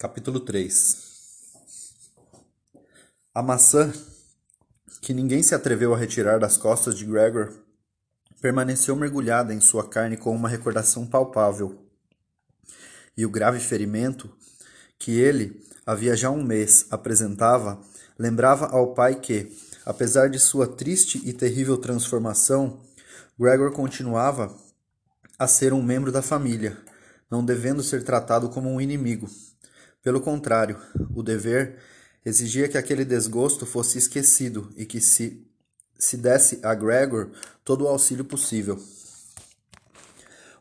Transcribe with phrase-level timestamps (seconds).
[0.00, 0.96] Capítulo 3
[3.34, 3.92] A maçã,
[5.02, 7.52] que ninguém se atreveu a retirar das costas de Gregor,
[8.40, 11.84] permaneceu mergulhada em sua carne com uma recordação palpável.
[13.16, 14.30] E o grave ferimento
[15.00, 17.82] que ele, havia já um mês, apresentava,
[18.16, 19.50] lembrava ao pai que,
[19.84, 22.84] apesar de sua triste e terrível transformação,
[23.36, 24.56] Gregor continuava
[25.36, 26.78] a ser um membro da família,
[27.28, 29.28] não devendo ser tratado como um inimigo.
[30.02, 30.80] Pelo contrário,
[31.14, 31.76] o dever
[32.24, 35.44] exigia que aquele desgosto fosse esquecido e que se,
[35.98, 37.30] se desse a Gregor
[37.64, 38.80] todo o auxílio possível.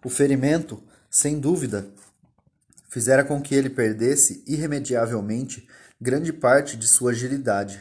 [0.03, 1.87] O ferimento, sem dúvida,
[2.89, 5.67] fizera com que ele perdesse irremediavelmente
[6.01, 7.79] grande parte de sua agilidade.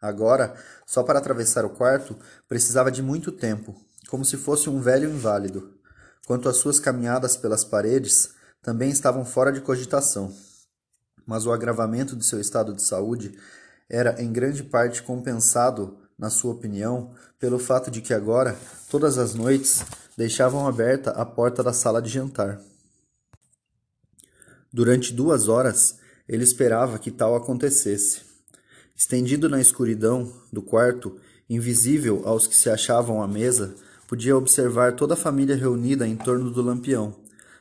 [0.00, 0.54] Agora,
[0.86, 3.76] só para atravessar o quarto, precisava de muito tempo,
[4.08, 5.78] como se fosse um velho inválido.
[6.26, 8.30] Quanto às suas caminhadas pelas paredes,
[8.62, 10.34] também estavam fora de cogitação
[11.28, 13.38] mas o agravamento de seu estado de saúde
[13.86, 18.56] era em grande parte compensado, na sua opinião, pelo fato de que agora,
[18.90, 19.84] todas as noites,
[20.16, 22.58] deixavam aberta a porta da sala de jantar.
[24.72, 28.22] Durante duas horas, ele esperava que tal acontecesse.
[28.96, 33.74] Estendido na escuridão do quarto, invisível aos que se achavam à mesa,
[34.06, 37.14] podia observar toda a família reunida em torno do lampião,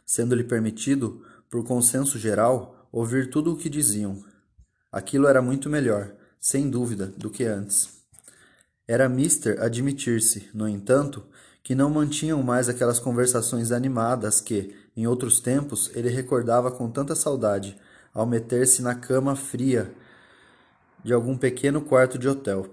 [0.05, 4.23] sendo-lhe permitido, por consenso geral, ouvir tudo o que diziam.
[4.91, 7.89] Aquilo era muito melhor, sem dúvida, do que antes.
[8.87, 11.23] Era mister admitir-se, no entanto,
[11.61, 17.13] que não mantinham mais aquelas conversações animadas que, em outros tempos, ele recordava com tanta
[17.13, 17.77] saudade,
[18.11, 19.93] ao meter-se na cama fria
[21.03, 22.65] de algum pequeno quarto de hotel.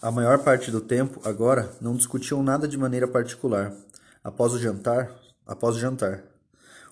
[0.00, 3.74] A maior parte do tempo, agora, não discutiam nada de maneira particular.
[4.24, 5.14] Após o jantar,
[5.46, 6.24] após o jantar,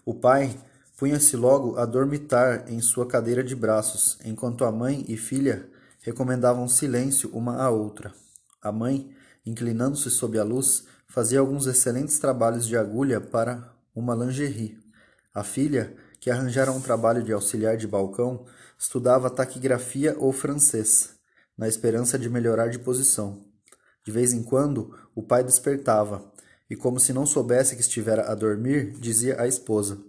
[0.04, 0.54] o pai
[0.98, 5.70] punha-se logo a dormitar em sua cadeira de braços, enquanto a mãe e filha
[6.02, 8.12] recomendavam silêncio uma à outra.
[8.60, 9.08] A mãe,
[9.46, 14.76] inclinando-se sob a luz, fazia alguns excelentes trabalhos de agulha para uma lingerie.
[15.32, 18.44] A filha, que arranjara um trabalho de auxiliar de balcão,
[18.76, 21.10] estudava taquigrafia ou francês,
[21.56, 23.44] na esperança de melhorar de posição.
[24.04, 26.28] De vez em quando, o pai despertava,
[26.68, 30.07] e como se não soubesse que estivera a dormir, dizia à esposa: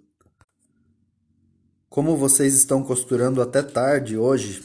[1.90, 4.64] como vocês estão costurando até tarde hoje?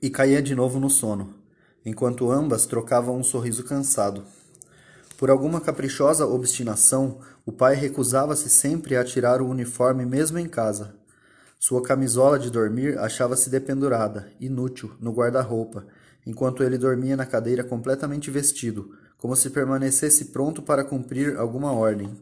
[0.00, 1.34] E caía de novo no sono,
[1.86, 4.22] enquanto ambas trocavam um sorriso cansado.
[5.16, 10.94] Por alguma caprichosa obstinação, o pai recusava-se sempre a tirar o uniforme mesmo em casa.
[11.58, 15.86] Sua camisola de dormir achava-se dependurada, inútil, no guarda-roupa,
[16.26, 22.14] enquanto ele dormia na cadeira completamente vestido, como se permanecesse pronto para cumprir alguma ordem.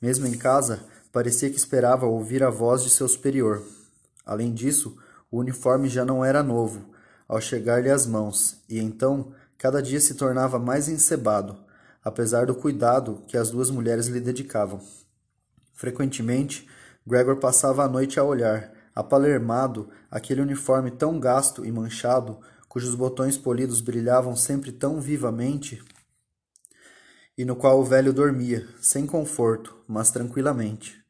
[0.00, 0.84] Mesmo em casa,
[1.16, 3.62] Parecia que esperava ouvir a voz de seu superior.
[4.26, 4.98] Além disso,
[5.30, 6.90] o uniforme já não era novo,
[7.26, 11.56] ao chegar-lhe às mãos, e então cada dia se tornava mais encebado,
[12.04, 14.78] apesar do cuidado que as duas mulheres lhe dedicavam.
[15.72, 16.68] Frequentemente,
[17.06, 23.38] Gregor passava a noite a olhar, apalermado, aquele uniforme tão gasto e manchado, cujos botões
[23.38, 25.82] polidos brilhavam sempre tão vivamente,
[27.38, 31.05] e no qual o velho dormia, sem conforto, mas tranquilamente.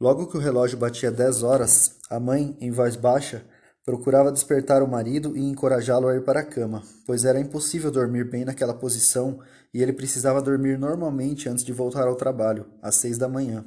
[0.00, 3.44] Logo que o relógio batia dez horas, a mãe, em voz baixa,
[3.84, 8.28] procurava despertar o marido e encorajá-lo a ir para a cama, pois era impossível dormir
[8.28, 9.40] bem naquela posição
[9.72, 13.64] e ele precisava dormir normalmente antes de voltar ao trabalho, às seis da manhã.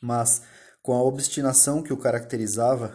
[0.00, 0.42] Mas,
[0.82, 2.92] com a obstinação que o caracterizava,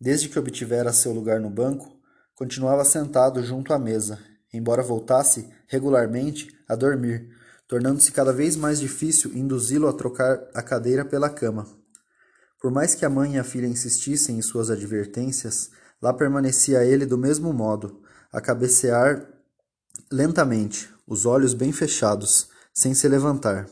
[0.00, 1.98] desde que obtivera seu lugar no banco,
[2.34, 4.18] continuava sentado junto à mesa,
[4.52, 7.28] embora voltasse regularmente a dormir,
[7.68, 11.66] tornando-se cada vez mais difícil induzi-lo a trocar a cadeira pela cama.
[12.58, 15.70] Por mais que a mãe e a filha insistissem em suas advertências,
[16.00, 18.02] lá permanecia ele do mesmo modo,
[18.32, 19.28] a cabecear
[20.10, 23.68] lentamente, os olhos bem fechados, sem se levantar.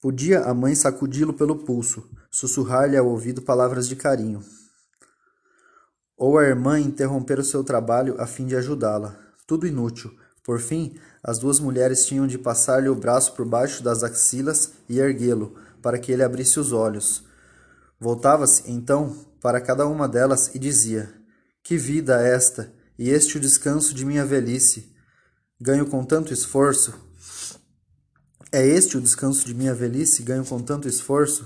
[0.00, 4.42] Podia a mãe sacudi-lo pelo pulso, sussurrar-lhe ao ouvido palavras de carinho.
[6.16, 9.18] Ou a irmã interromper o seu trabalho a fim de ajudá-la.
[9.46, 14.04] Tudo inútil, por fim, as duas mulheres tinham de passar-lhe o braço por baixo das
[14.04, 17.24] axilas e erguê-lo, para que ele abrisse os olhos.
[17.98, 21.12] Voltava-se, então, para cada uma delas e dizia:
[21.64, 24.94] Que vida esta, e este o descanso de minha velhice!
[25.60, 26.94] Ganho com tanto esforço.
[28.52, 31.44] É este o descanso de minha velhice, ganho com tanto esforço?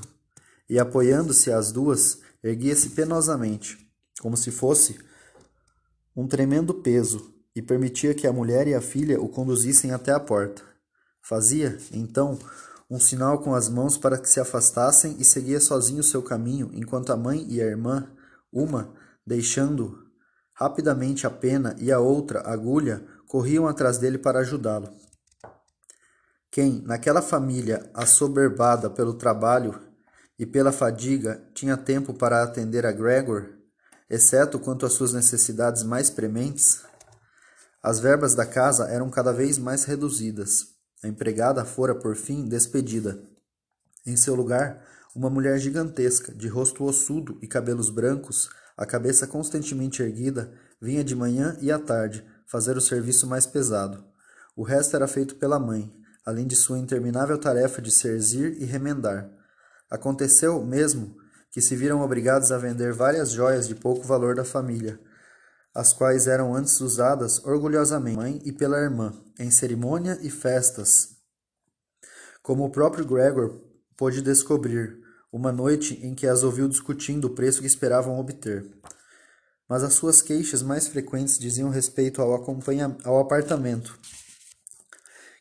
[0.68, 3.78] E apoiando-se às duas, erguia-se penosamente,
[4.20, 4.98] como se fosse
[6.14, 10.20] um tremendo peso, e permitia que a mulher e a filha o conduzissem até a
[10.20, 10.62] porta.
[11.22, 12.38] Fazia, então,
[12.90, 17.12] um sinal com as mãos para que se afastassem e seguia sozinho seu caminho, enquanto
[17.12, 18.10] a mãe e a irmã,
[18.52, 18.92] uma,
[19.26, 20.06] deixando
[20.52, 24.90] rapidamente a pena e a outra, a agulha, corriam atrás dele para ajudá-lo.
[26.50, 29.80] Quem, naquela família assoberbada pelo trabalho
[30.36, 33.50] e pela fadiga, tinha tempo para atender a Gregor,
[34.08, 36.82] exceto quanto às suas necessidades mais prementes?
[37.82, 40.74] As verbas da casa eram cada vez mais reduzidas.
[41.02, 43.22] A empregada fora, por fim, despedida.
[44.06, 44.84] Em seu lugar,
[45.14, 51.16] uma mulher gigantesca, de rosto ossudo e cabelos brancos, a cabeça constantemente erguida, vinha de
[51.16, 54.04] manhã e à tarde fazer o serviço mais pesado.
[54.54, 55.90] O resto era feito pela mãe,
[56.24, 59.30] além de sua interminável tarefa de serzir e remendar.
[59.90, 61.16] Aconteceu, mesmo,
[61.50, 65.00] que se viram obrigados a vender várias joias de pouco valor da família,
[65.74, 71.16] as quais eram antes usadas orgulhosamente mãe e pela irmã, em cerimônia e festas.
[72.42, 73.60] Como o próprio Gregor
[73.96, 74.98] pôde descobrir,
[75.32, 78.68] uma noite em que as ouviu discutindo o preço que esperavam obter.
[79.68, 82.32] Mas as suas queixas mais frequentes diziam respeito ao,
[83.04, 83.96] ao apartamento,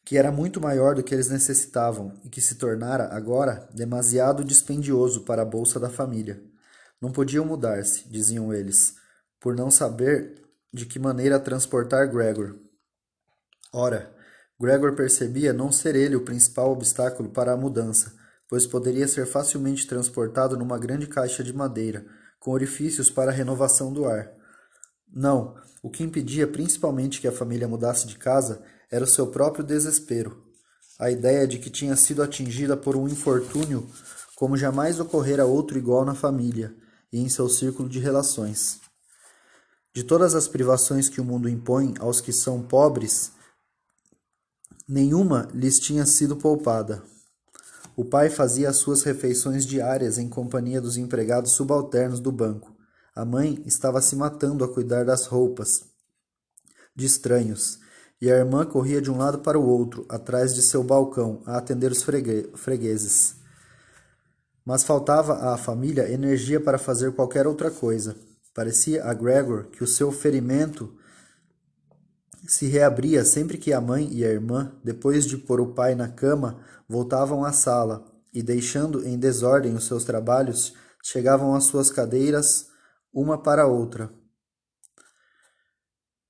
[0.05, 5.21] que era muito maior do que eles necessitavam e que se tornara, agora, demasiado dispendioso
[5.21, 6.43] para a bolsa da família.
[7.01, 8.98] Não podiam mudar-se, diziam eles,
[9.39, 10.41] por não saber
[10.73, 12.55] de que maneira transportar Gregor.
[13.73, 14.13] Ora,
[14.59, 18.13] Gregor percebia não ser ele o principal obstáculo para a mudança,
[18.47, 22.05] pois poderia ser facilmente transportado numa grande caixa de madeira,
[22.39, 24.31] com orifícios para a renovação do ar.
[25.11, 29.63] Não, o que impedia principalmente que a família mudasse de casa era o seu próprio
[29.63, 30.43] desespero.
[30.99, 33.89] A ideia de que tinha sido atingida por um infortúnio
[34.35, 36.73] como jamais ocorrera outro igual na família
[37.11, 38.79] e em seu círculo de relações.
[39.99, 43.33] De todas as privações que o mundo impõe aos que são pobres,
[44.87, 47.03] nenhuma lhes tinha sido poupada.
[47.97, 52.73] O pai fazia as suas refeições diárias em companhia dos empregados subalternos do banco.
[53.13, 55.83] A mãe estava se matando a cuidar das roupas
[56.95, 57.79] de estranhos,
[58.21, 61.57] e a irmã corria de um lado para o outro, atrás de seu balcão, a
[61.57, 63.35] atender os fregue fregueses.
[64.63, 68.28] Mas faltava à família energia para fazer qualquer outra coisa.
[68.59, 70.93] Parecia a Gregor que o seu ferimento
[72.45, 76.09] se reabria sempre que a mãe e a irmã, depois de pôr o pai na
[76.09, 82.67] cama, voltavam à sala e, deixando em desordem os seus trabalhos, chegavam às suas cadeiras,
[83.13, 84.13] uma para outra,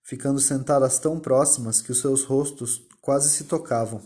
[0.03, 4.03] ficando sentadas tão próximas que os seus rostos quase se tocavam.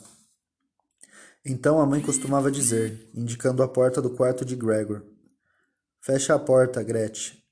[1.44, 5.04] Então a mãe costumava dizer, indicando a porta do quarto de Gregor:
[6.00, 7.43] Fecha a porta, Gretchen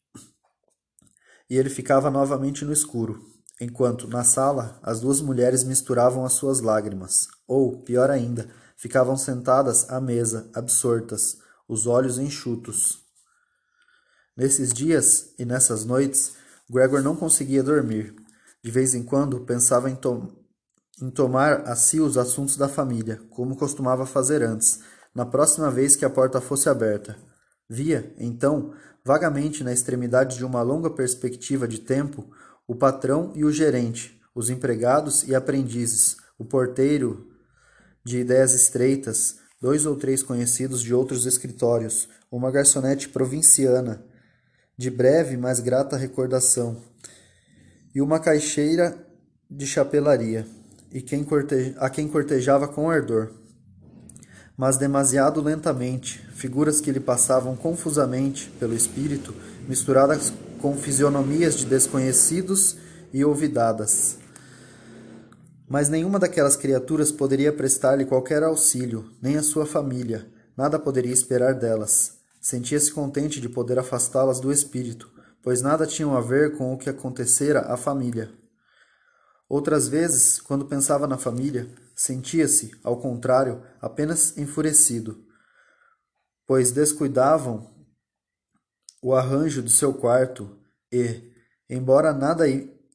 [1.52, 3.26] e ele ficava novamente no escuro,
[3.60, 9.90] enquanto, na sala, as duas mulheres misturavam as suas lágrimas, ou, pior ainda, ficavam sentadas
[9.90, 13.00] à mesa, absortas, os olhos enxutos.
[14.38, 16.36] Nesses dias e nessas noites,
[16.70, 18.16] Gregor não conseguia dormir.
[18.64, 20.34] De vez em quando pensava em, to
[21.02, 24.80] em tomar a si os assuntos da família, como costumava fazer antes,
[25.14, 27.18] na próxima vez que a porta fosse aberta.
[27.70, 32.30] Via, então, vagamente na extremidade de uma longa perspectiva de tempo,
[32.68, 37.28] o patrão e o gerente, os empregados e aprendizes, o porteiro
[38.04, 44.04] de ideias estreitas, dois ou três conhecidos de outros escritórios, uma garçonete provinciana,
[44.78, 46.82] de breve mas grata recordação,
[47.94, 49.06] e uma caixeira
[49.50, 50.48] de chapelaria,
[50.92, 51.76] e quem corte...
[51.78, 53.41] a quem cortejava com ardor
[54.62, 59.34] mas demasiado lentamente, figuras que lhe passavam confusamente pelo espírito,
[59.68, 62.78] misturadas com fisionomias de desconhecidos
[63.12, 64.20] e olvidadas.
[65.68, 71.56] Mas nenhuma daquelas criaturas poderia prestar-lhe qualquer auxílio, nem a sua família, nada poderia esperar
[71.56, 72.20] delas.
[72.40, 75.10] Sentia-se contente de poder afastá-las do espírito,
[75.42, 78.30] pois nada tinham a ver com o que acontecera à família.
[79.50, 81.68] Outras vezes, quando pensava na família,
[82.02, 85.24] sentia-se, ao contrário, apenas enfurecido,
[86.48, 87.70] pois descuidavam
[89.04, 90.60] o arranjo do seu quarto
[90.92, 91.32] e,
[91.70, 92.46] embora nada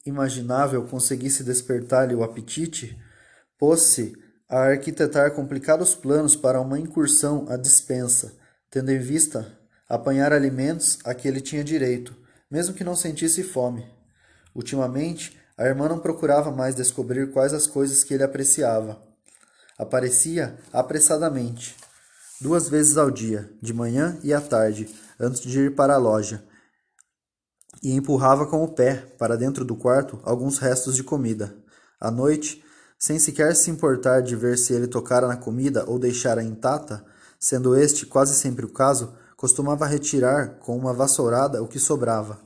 [0.05, 3.01] imaginável conseguisse despertar-lhe o apetite,
[3.57, 4.13] pôs-se
[4.49, 8.37] a arquitetar complicados planos para uma incursão à dispensa,
[8.69, 9.57] tendo em vista
[9.89, 12.13] apanhar alimentos a que ele tinha direito,
[12.51, 13.89] mesmo que não sentisse fome.
[14.53, 19.01] Ultimamente, a irmã não procurava mais descobrir quais as coisas que ele apreciava.
[19.79, 21.77] Aparecia apressadamente,
[22.41, 26.45] duas vezes ao dia, de manhã e à tarde, antes de ir para a loja,
[27.83, 31.55] e empurrava com o pé para dentro do quarto alguns restos de comida.
[32.01, 32.63] À noite,
[32.99, 37.05] sem sequer se importar de ver se ele tocara na comida ou deixara intacta,
[37.39, 42.41] sendo este quase sempre o caso, costumava retirar com uma vassourada o que sobrava.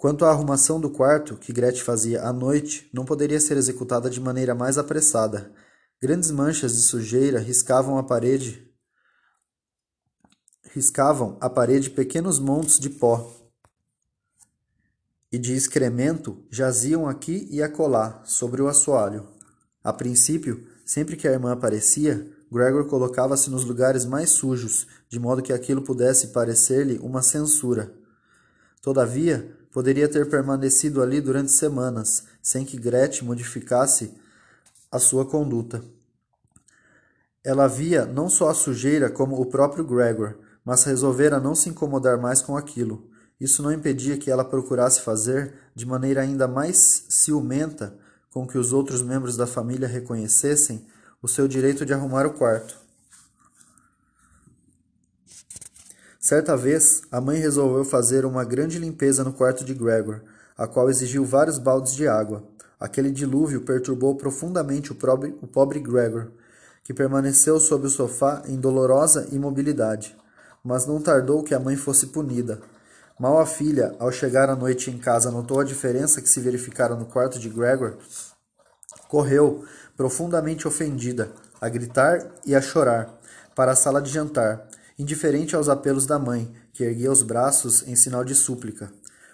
[0.00, 4.18] Quanto à arrumação do quarto, que Gretchen fazia à noite, não poderia ser executada de
[4.18, 5.52] maneira mais apressada.
[6.00, 8.66] Grandes manchas de sujeira riscavam a parede
[10.72, 13.30] riscavam a parede pequenos montes de pó
[15.30, 19.28] e de excremento jaziam aqui e acolá sobre o assoalho.
[19.84, 25.42] A princípio, sempre que a irmã aparecia, Gregor colocava-se nos lugares mais sujos, de modo
[25.42, 27.94] que aquilo pudesse parecer-lhe uma censura.
[28.80, 34.12] Todavia, poderia ter permanecido ali durante semanas, sem que Gretchen modificasse
[34.90, 35.82] a sua conduta.
[37.42, 42.18] Ela via não só a sujeira como o próprio Gregor, mas resolvera não se incomodar
[42.18, 43.08] mais com aquilo.
[43.40, 47.96] Isso não impedia que ela procurasse fazer, de maneira ainda mais ciumenta,
[48.30, 50.86] com que os outros membros da família reconhecessem
[51.22, 52.79] o seu direito de arrumar o quarto.
[56.20, 60.20] Certa vez, a mãe resolveu fazer uma grande limpeza no quarto de Gregor,
[60.54, 62.44] a qual exigiu vários baldes de água.
[62.78, 66.26] Aquele dilúvio perturbou profundamente o pobre, o pobre Gregor,
[66.84, 70.14] que permaneceu sob o sofá em dolorosa imobilidade.
[70.62, 72.60] Mas não tardou que a mãe fosse punida.
[73.18, 76.94] Mal a filha, ao chegar à noite em casa, notou a diferença que se verificara
[76.94, 77.96] no quarto de Gregor.
[79.08, 79.64] Correu,
[79.96, 83.08] profundamente ofendida, a gritar e a chorar,
[83.56, 84.69] para a sala de jantar,
[85.00, 88.92] indiferente aos apelos da mãe, que erguia os braços em sinal de súplica.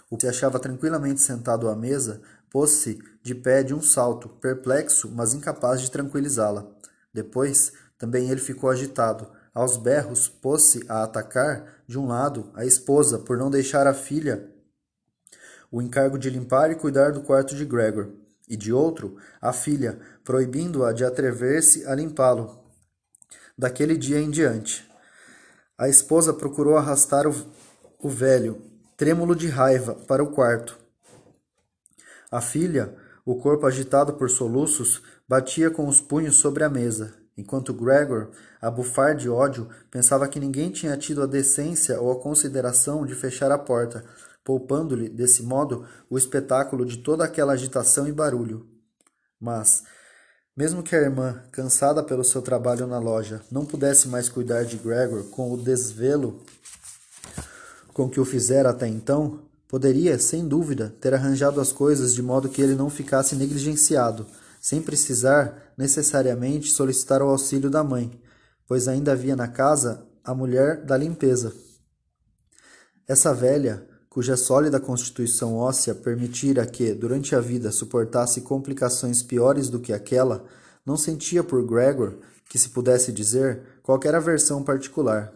[0.09, 2.21] O que se achava tranquilamente sentado à mesa,
[2.51, 6.67] pôs-se de pé de um salto, perplexo, mas incapaz de tranquilizá-la.
[7.13, 13.19] Depois, também ele ficou agitado, aos berros, pôs-se a atacar, de um lado, a esposa,
[13.19, 14.55] por não deixar a filha
[15.71, 18.11] o encargo de limpar e cuidar do quarto de Gregor,
[18.49, 22.65] e de outro, a filha, proibindo-a de atrever-se a limpá-lo.
[23.59, 24.86] Daquele dia em diante,
[25.79, 27.35] a esposa procurou arrastar o,
[27.99, 28.63] o velho,
[28.97, 30.79] trêmulo de raiva, para o quarto.
[32.31, 37.75] A filha, o corpo agitado por soluços, batia com os punhos sobre a mesa, enquanto
[37.75, 38.31] Gregor,
[38.61, 43.15] a bufar de ódio, pensava que ninguém tinha tido a decência ou a consideração de
[43.15, 44.05] fechar a porta,
[44.43, 48.67] poupando-lhe, desse modo, o espetáculo de toda aquela agitação e barulho.
[49.39, 49.85] Mas,
[50.57, 54.77] mesmo que a irmã, cansada pelo seu trabalho na loja, não pudesse mais cuidar de
[54.77, 56.41] Gregor com o desvelo
[57.93, 62.49] com que o fizera até então, poderia, sem dúvida, ter arranjado as coisas de modo
[62.49, 64.27] que ele não ficasse negligenciado
[64.61, 68.21] sem precisar necessariamente solicitar o auxílio da mãe,
[68.67, 71.55] pois ainda havia na casa a mulher da limpeza.
[73.07, 73.87] Essa velha,
[74.17, 80.43] cuja sólida constituição óssea permitira que, durante a vida, suportasse complicações piores do que aquela,
[80.87, 82.15] não sentia por Gregor,
[82.49, 85.35] que se pudesse dizer, qualquer aversão particular.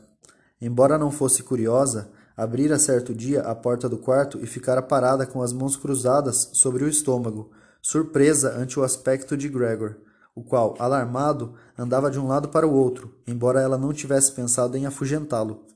[0.58, 5.42] Embora não fosse curiosa, abrira certo dia a porta do quarto e ficara parada com
[5.42, 7.50] as mãos cruzadas sobre o estômago,
[7.82, 9.96] surpresa ante o aspecto de Gregor,
[10.34, 14.75] o qual, alarmado, andava de um lado para o outro, embora ela não tivesse pensado
[14.78, 15.66] em afugentá-lo.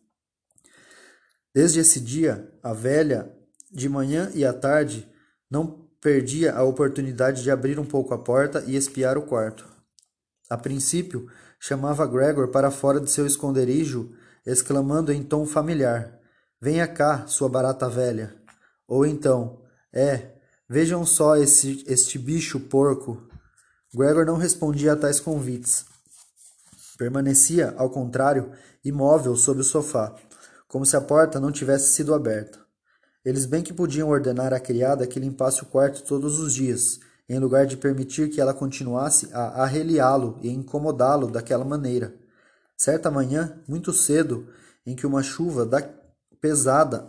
[1.54, 3.32] Desde esse dia, a velha,
[3.70, 5.08] de manhã e à tarde,
[5.50, 9.66] não perdia a oportunidade de abrir um pouco a porta e espiar o quarto.
[10.50, 14.12] A princípio, chamava Gregor para fora de seu esconderijo,
[14.44, 16.18] exclamando em tom familiar:
[16.60, 18.34] Venha cá, sua barata velha.
[18.86, 20.34] Ou então: É,
[20.68, 23.22] Vejam só esse, este bicho porco.
[23.94, 25.84] Gregor não respondia a tais convites.
[26.96, 28.50] Permanecia, ao contrário,
[28.82, 30.16] imóvel sob o sofá,
[30.74, 32.58] como se a porta não tivesse sido aberta.
[33.24, 37.38] Eles bem que podiam ordenar à criada que limpasse o quarto todos os dias, em
[37.38, 42.12] lugar de permitir que ela continuasse a arreliá-lo e incomodá-lo daquela maneira.
[42.76, 44.48] Certa manhã, muito cedo,
[44.84, 45.64] em que uma chuva
[46.40, 47.08] pesada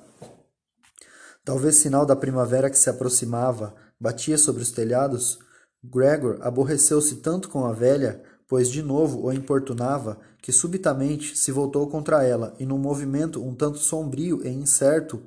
[1.44, 5.40] Talvez sinal da primavera que se aproximava batia sobre os telhados.
[5.84, 11.90] Gregor aborreceu-se tanto com a velha, pois de novo o importunava, que subitamente se voltou
[11.90, 15.26] contra ela e num movimento um tanto sombrio e incerto,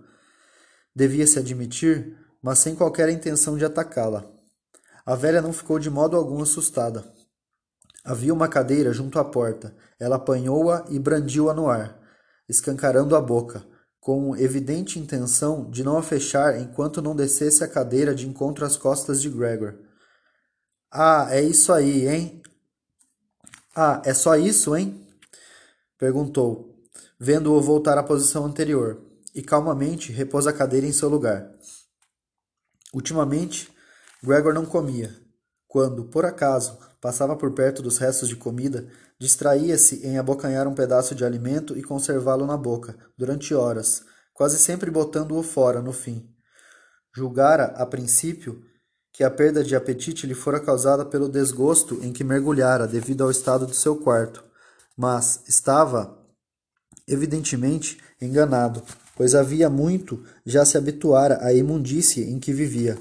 [0.95, 4.31] devia-se admitir, mas sem qualquer intenção de atacá-la.
[5.05, 7.05] A velha não ficou de modo algum assustada.
[8.05, 9.75] Havia uma cadeira junto à porta.
[9.99, 12.01] Ela apanhou-a e brandiu-a no ar,
[12.49, 13.67] escancarando a boca
[13.99, 18.77] com evidente intenção de não a fechar enquanto não descesse a cadeira de encontro às
[18.77, 19.81] costas de Gregor.
[20.93, 22.41] Ah, é isso aí, hein?
[23.75, 25.08] Ah, é só isso, hein?
[25.99, 26.79] Perguntou,
[27.19, 29.03] vendo-o voltar à posição anterior,
[29.35, 31.53] e calmamente repôs a cadeira em seu lugar.
[32.95, 33.69] Ultimamente,
[34.23, 35.15] Gregor não comia.
[35.67, 38.89] Quando, por acaso, passava por perto dos restos de comida,
[39.19, 44.03] distraía-se em abocanhar um pedaço de alimento e conservá-lo na boca, durante horas,
[44.33, 46.29] quase sempre botando-o fora no fim.
[47.15, 48.63] Julgara, a princípio,
[49.13, 53.31] que a perda de apetite lhe fora causada pelo desgosto em que mergulhara devido ao
[53.31, 54.48] estado do seu quarto,
[54.99, 56.19] mas estava,
[57.07, 58.83] evidentemente, enganado,
[59.15, 62.99] pois havia muito já se habituara à imundície em que vivia.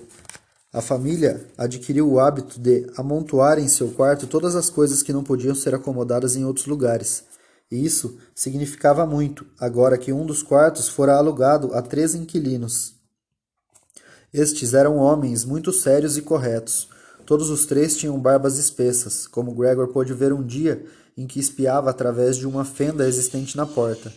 [0.72, 5.24] A família adquiriu o hábito de amontoar em seu quarto todas as coisas que não
[5.24, 7.24] podiam ser acomodadas em outros lugares.
[7.72, 12.94] E isso significava muito, agora que um dos quartos fora alugado a três inquilinos.
[14.32, 16.90] Estes eram homens muito sérios e corretos.
[17.26, 20.86] Todos os três tinham barbas espessas, como Gregor pôde ver um dia
[21.18, 24.14] em que espiava através de uma fenda existente na porta.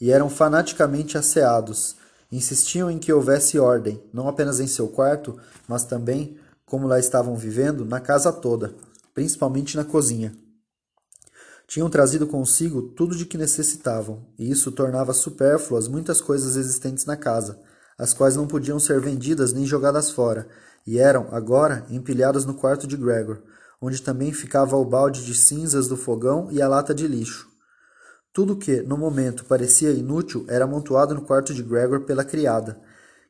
[0.00, 1.96] E eram fanaticamente asseados.
[2.30, 7.36] Insistiam em que houvesse ordem, não apenas em seu quarto, mas também, como lá estavam
[7.36, 8.74] vivendo, na casa toda,
[9.14, 10.34] principalmente na cozinha.
[11.68, 17.16] Tinham trazido consigo tudo de que necessitavam, e isso tornava supérfluas muitas coisas existentes na
[17.16, 17.60] casa
[18.02, 20.48] as quais não podiam ser vendidas nem jogadas fora,
[20.84, 23.38] e eram, agora, empilhadas no quarto de Gregor,
[23.82, 27.50] onde também ficava o balde de cinzas do fogão e a lata de lixo.
[28.32, 32.80] Tudo que, no momento, parecia inútil era amontoado no quarto de Gregor pela criada,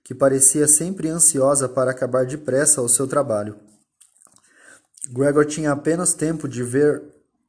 [0.04, 3.56] que parecia sempre ansiosa para acabar depressa o seu trabalho.
[5.10, 7.02] Gregor tinha apenas tempo de ver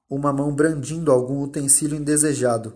[0.09, 2.73] uma mão brandindo algum utensílio indesejado,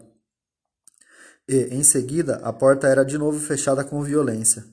[1.47, 4.65] e, em seguida, a porta era de novo fechada com violência.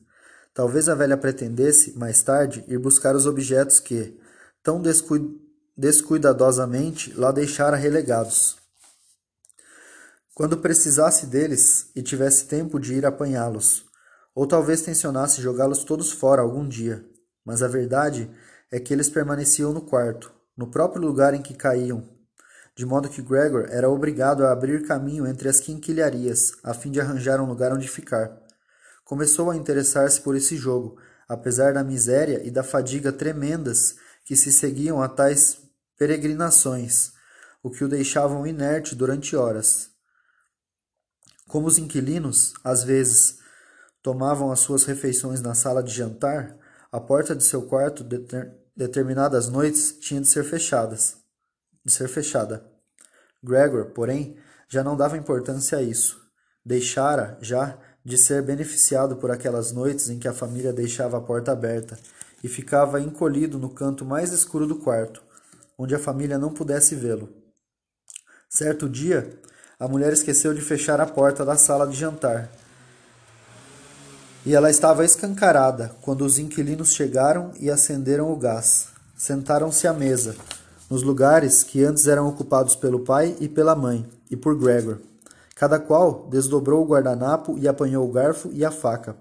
[0.52, 4.18] Talvez a velha pretendesse, mais tarde, ir buscar os objetos que,
[4.62, 4.82] tão
[5.76, 8.57] descuidadosamente, lá deixara relegados.
[10.35, 13.85] Quando precisasse deles e tivesse tempo de ir apanhá-los,
[14.35, 17.04] ou talvez tensionasse jogá-los todos fora algum dia,
[17.45, 18.31] mas a verdade
[18.71, 22.09] é que eles permaneciam no quarto, no próprio lugar em que caíam,
[22.76, 27.00] de modo que Gregor era obrigado a abrir caminho entre as quinquilharias, a fim de
[27.00, 28.37] arranjar um lugar onde ficar.
[29.04, 30.97] Começou a interessar-se por esse jogo,
[31.28, 35.64] apesar da miséria e da fadiga tremendas que se seguiam a tais
[35.99, 37.13] peregrinações,
[37.63, 39.91] o que o deixavam inerte durante horas.
[41.49, 43.39] Como os inquilinos, às vezes,
[44.02, 46.57] tomavam as suas refeições na sala de jantar,
[46.91, 51.25] a porta de seu quarto, deter, determinadas noites, tinha de ser fechadas
[51.85, 52.65] de ser fechada.
[53.43, 54.37] Gregor, porém,
[54.69, 56.19] já não dava importância a isso.
[56.65, 61.52] Deixara, já, de ser beneficiado por aquelas noites em que a família deixava a porta
[61.52, 61.99] aberta
[62.43, 65.23] e ficava encolhido no canto mais escuro do quarto,
[65.78, 67.28] onde a família não pudesse vê-lo.
[68.49, 69.39] Certo dia,
[69.78, 72.50] a mulher esqueceu de fechar a porta da sala de jantar.
[74.47, 78.89] E ela estava escancarada quando os inquilinos chegaram e acenderam o gás.
[79.17, 80.37] Sentaram-se à mesa,
[80.91, 85.00] nos lugares que antes eram ocupados pelo pai e pela mãe, e por Gregor.
[85.54, 89.17] Cada qual desdobrou o guardanapo e apanhou o garfo e a faca.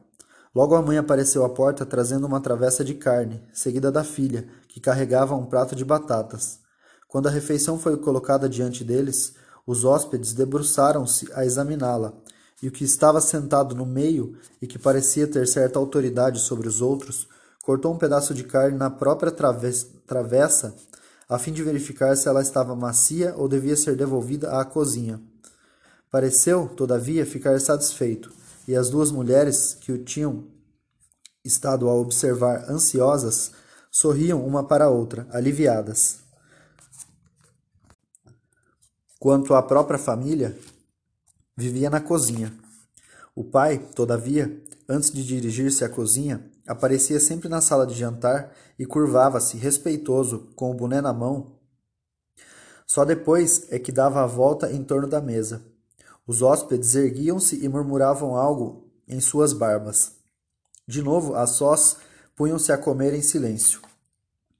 [0.56, 4.80] Logo a mãe apareceu à porta trazendo uma travessa de carne, seguida da filha, que
[4.80, 6.60] carregava um prato de batatas.
[7.08, 9.34] Quando a refeição foi colocada diante deles,
[9.66, 12.14] os hóspedes debruçaram-se a examiná-la,
[12.62, 16.82] e o que estava sentado no meio e que parecia ter certa autoridade sobre os
[16.82, 17.28] outros,
[17.64, 19.32] cortou um pedaço de carne na própria
[20.06, 20.76] travessa
[21.28, 25.20] a fim de verificar se ela estava macia ou devia ser devolvida à cozinha.
[26.12, 28.32] Pareceu, todavia, ficar satisfeito,
[28.68, 30.48] e as duas mulheres que o tinham
[31.44, 33.52] estado a observar ansiosas
[33.92, 36.20] sorriam uma para a outra, aliviadas.
[39.20, 40.58] Quanto à própria família,
[41.56, 42.54] vivia na cozinha.
[43.36, 48.86] O pai, todavia, antes de dirigir-se à cozinha, Aparecia sempre na sala de jantar e
[48.86, 51.60] curvava-se, respeitoso, com o boné na mão.
[52.88, 55.62] Só depois é que dava a volta em torno da mesa.
[56.26, 60.14] Os hóspedes erguiam-se e murmuravam algo em suas barbas.
[60.88, 61.98] De novo, a sós,
[62.36, 63.82] punham-se a comer em silêncio.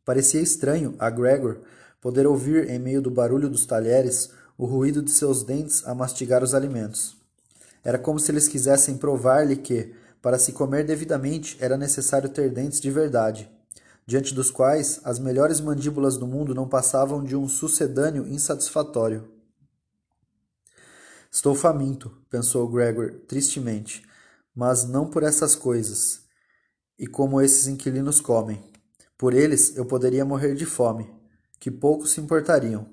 [0.06, 1.62] Parecia estranho a Gregor
[2.02, 6.44] poder ouvir, em meio do barulho dos talheres, o ruído de seus dentes a mastigar
[6.44, 7.16] os alimentos.
[7.82, 12.82] Era como se eles quisessem provar-lhe que, para se comer devidamente era necessário ter dentes
[12.82, 13.50] de verdade,
[14.06, 19.33] diante dos quais as melhores mandíbulas do mundo não passavam de um sucedâneo insatisfatório.
[21.34, 24.06] Estou faminto, pensou Gregor tristemente,
[24.56, 26.22] mas não por essas coisas.
[26.98, 28.64] E como esses inquilinos comem.
[29.18, 31.12] Por eles eu poderia morrer de fome,
[31.60, 32.88] que poucos se importariam.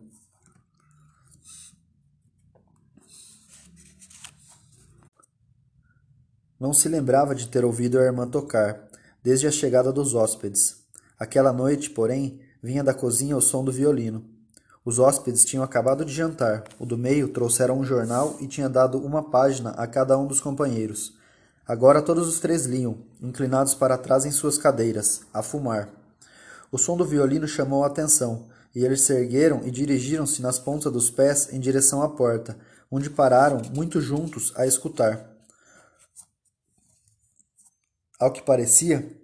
[6.58, 8.88] Não se lembrava de ter ouvido a irmã tocar,
[9.22, 10.82] desde a chegada dos hóspedes.
[11.18, 14.39] Aquela noite, porém, vinha da cozinha o som do violino.
[14.84, 16.64] Os hóspedes tinham acabado de jantar.
[16.78, 20.40] O do meio trouxera um jornal e tinha dado uma página a cada um dos
[20.40, 21.14] companheiros.
[21.66, 25.88] Agora todos os três liam, inclinados para trás em suas cadeiras, a fumar.
[26.72, 30.92] O som do violino chamou a atenção, e eles se ergueram e dirigiram-se nas pontas
[30.92, 32.56] dos pés em direção à porta,
[32.90, 35.28] onde pararam, muito juntos, a escutar.
[38.18, 39.16] Ao que parecia,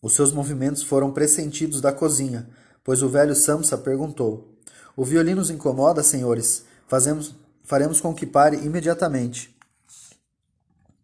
[0.00, 2.48] os seus movimentos foram pressentidos da cozinha,
[2.82, 4.53] pois o velho Samsa perguntou:
[4.96, 6.64] O violino os incomoda, senhores?
[6.86, 9.54] Fazemos, faremos com que pare imediatamente.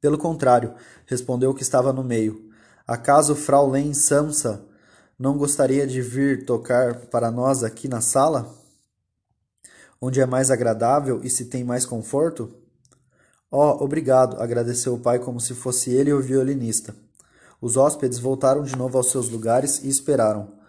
[0.01, 0.75] Pelo contrário,
[1.07, 2.51] respondeu o que estava no meio.
[2.87, 4.65] Acaso Fraulein Samsa
[5.19, 8.55] não gostaria de vir tocar para nós aqui na sala?
[10.01, 12.55] Onde é mais agradável e se tem mais conforto?
[13.51, 16.95] Oh, obrigado, agradeceu o pai como se fosse ele o violinista.
[17.61, 20.60] Os hóspedes voltaram de novo aos seus lugares e esperaram.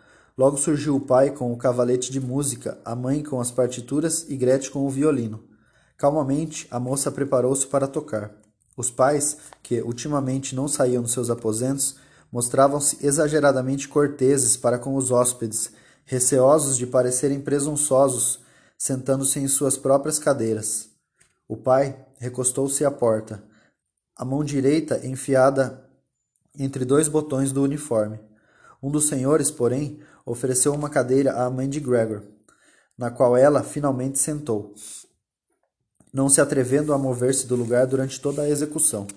[0.42, 4.36] Logo surgiu o pai com o cavalete de música, a mãe com as partituras e
[4.36, 5.44] Gretchen com o violino.
[5.96, 8.32] Calmamente, a moça preparou-se para tocar.
[8.76, 11.98] Os pais, que ultimamente não saíam dos seus aposentos,
[12.32, 15.70] mostravam-se exageradamente corteses para com os hóspedes,
[16.06, 18.40] receosos de parecerem presunçosos,
[18.76, 20.90] sentando-se em suas próprias cadeiras.
[21.48, 23.44] O pai recostou-se à porta,
[24.18, 25.88] a mão direita enfiada
[26.58, 28.31] entre dois botões do uniforme.
[28.82, 32.24] Um dos senhores, porém, ofereceu uma cadeira à mãe de Gregor,
[32.98, 34.74] na qual ela finalmente sentou
[36.14, 39.08] não se atrevendo a mover-se do lugar durante toda a execução.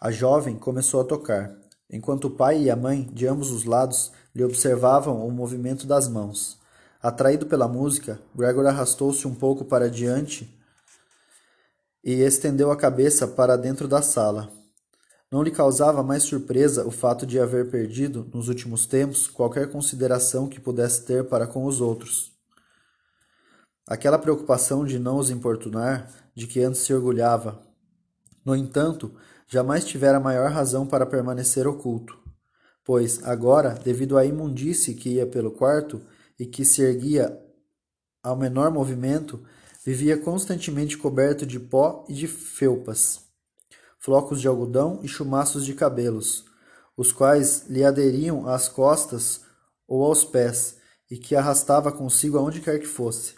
[0.00, 1.52] A jovem começou a tocar,
[1.90, 6.06] enquanto o pai e a mãe, de ambos os lados, lhe observavam o movimento das
[6.06, 6.56] mãos.
[7.02, 10.56] Atraído pela música, Gregor arrastou-se um pouco para diante
[12.04, 14.57] e estendeu a cabeça para dentro da sala.
[15.30, 20.48] Não lhe causava mais surpresa o fato de haver perdido, nos últimos tempos, qualquer consideração
[20.48, 22.32] que pudesse ter para com os outros.
[23.86, 27.62] Aquela preocupação de não os importunar, de que antes se orgulhava.
[28.42, 29.14] No entanto,
[29.46, 32.18] jamais tivera maior razão para permanecer oculto,
[32.82, 36.00] pois, agora, devido à imundície que ia pelo quarto
[36.38, 37.38] e que se erguia
[38.22, 39.44] ao menor movimento,
[39.84, 43.27] vivia constantemente coberto de pó e de felpas,
[43.98, 46.44] flocos de algodão e chumaços de cabelos,
[46.96, 49.42] os quais lhe aderiam às costas
[49.86, 50.76] ou aos pés,
[51.10, 53.34] e que arrastava consigo aonde quer que fosse.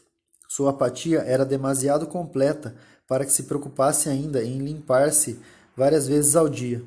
[0.49, 2.75] Sua apatia era demasiado completa
[3.07, 5.41] para que se preocupasse ainda em limpar-se
[5.77, 6.83] várias vezes ao dia,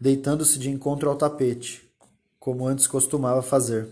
[0.00, 1.88] deitando-se de encontro ao tapete,
[2.38, 3.88] como antes costumava fazer.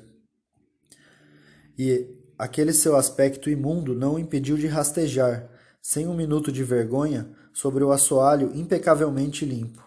[1.78, 5.48] E aquele seu aspecto imundo não o impediu de rastejar,
[5.80, 9.82] sem um minuto de vergonha, sobre o assoalho impecavelmente limpo.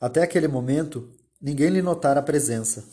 [0.00, 2.84] Até aquele momento, ninguém lhe notara a presença.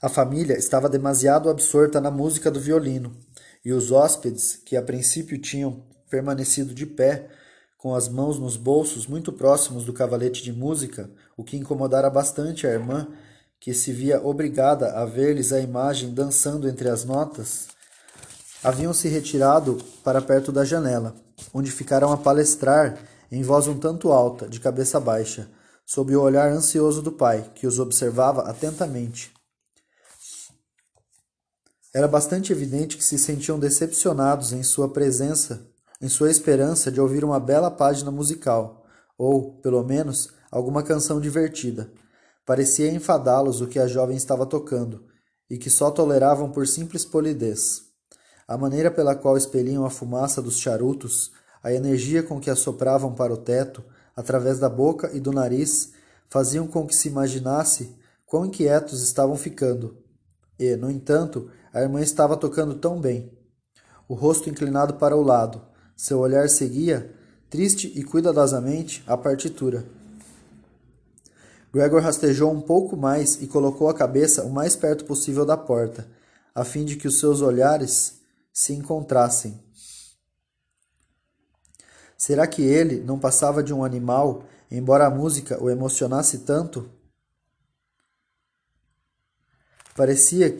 [0.00, 3.16] A família estava demasiado absorta na música do violino,
[3.64, 7.30] e os hóspedes, que a princípio tinham permanecido de pé,
[7.78, 12.66] com as mãos nos bolsos muito próximos do cavalete de música, o que incomodara bastante
[12.66, 13.08] a irmã,
[13.60, 17.68] que se via obrigada a ver-lhes a imagem dançando entre as notas,
[18.64, 21.14] haviam se retirado para perto da janela,
[21.52, 22.98] onde ficaram a palestrar
[23.30, 25.50] em voz um tanto alta, de cabeça baixa,
[25.84, 29.34] sob o olhar ansioso do pai, que os observava atentamente.
[31.94, 35.68] Era bastante evidente que se sentiam decepcionados em sua presença,
[36.00, 38.86] em sua esperança de ouvir uma bela página musical,
[39.18, 41.92] ou, pelo menos, alguma canção divertida.
[42.46, 45.04] Parecia enfadá-los o que a jovem estava tocando,
[45.50, 47.93] e que só toleravam por simples polidez.
[48.46, 53.32] A maneira pela qual expeliam a fumaça dos charutos, a energia com que assopravam para
[53.32, 53.82] o teto,
[54.14, 55.92] através da boca e do nariz,
[56.28, 59.96] faziam com que se imaginasse quão inquietos estavam ficando.
[60.58, 63.32] E, no entanto, a irmã estava tocando tão bem.
[64.06, 65.62] O rosto inclinado para o lado,
[65.96, 67.14] seu olhar seguia,
[67.48, 69.86] triste e cuidadosamente, a partitura.
[71.72, 76.06] Gregor rastejou um pouco mais e colocou a cabeça o mais perto possível da porta,
[76.54, 78.23] a fim de que os seus olhares
[78.54, 79.60] se encontrassem.
[82.16, 86.88] Será que ele não passava de um animal, embora a música o emocionasse tanto?
[89.96, 90.56] Parecia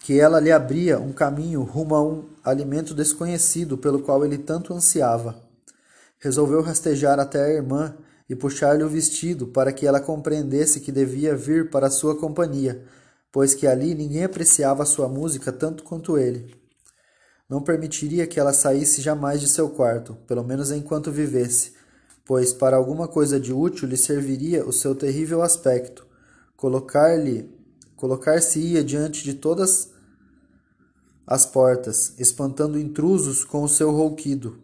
[0.00, 4.72] que ela lhe abria um caminho rumo a um alimento desconhecido pelo qual ele tanto
[4.72, 5.42] ansiava.
[6.20, 7.96] Resolveu rastejar até a irmã
[8.28, 12.84] e puxar-lhe o vestido para que ela compreendesse que devia vir para sua companhia,
[13.32, 16.61] pois que ali ninguém apreciava sua música tanto quanto ele.
[17.48, 21.72] Não permitiria que ela saísse jamais de seu quarto, pelo menos enquanto vivesse,
[22.24, 26.06] pois para alguma coisa de útil lhe serviria o seu terrível aspecto.
[26.56, 27.50] Colocar-lhe
[27.96, 29.90] colocar-se-ia diante de todas
[31.24, 34.60] as portas, espantando intrusos com o seu rouquido.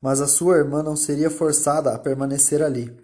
[0.00, 2.96] Mas a sua irmã não seria forçada a permanecer ali.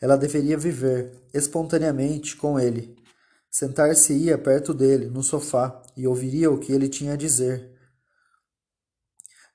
[0.00, 2.96] Ela deveria viver, espontaneamente, com ele.
[3.52, 7.70] Sentar-se-ia perto dele, no sofá, e ouviria o que ele tinha a dizer.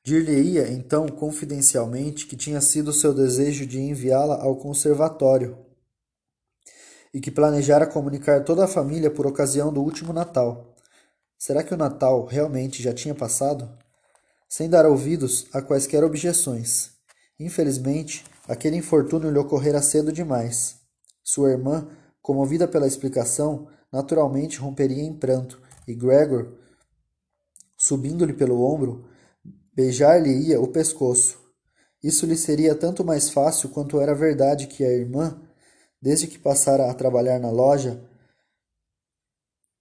[0.03, 5.57] Dir-lhe-ia, então, confidencialmente, que tinha sido seu desejo de enviá-la ao conservatório
[7.11, 10.75] e que planejara comunicar toda a família por ocasião do último Natal.
[11.35, 13.67] Será que o Natal realmente já tinha passado?
[14.47, 16.91] Sem dar ouvidos a quaisquer objeções.
[17.39, 20.75] Infelizmente, aquele infortúnio lhe ocorrera cedo demais.
[21.23, 21.89] Sua irmã,
[22.21, 26.53] comovida pela explicação, naturalmente romperia em pranto, e Gregor,
[27.77, 29.09] subindo-lhe pelo ombro,
[29.73, 31.39] beijar-lhe-ia o pescoço.
[32.03, 35.41] Isso lhe seria tanto mais fácil quanto era verdade que a irmã,
[36.01, 38.03] desde que passara a trabalhar na loja,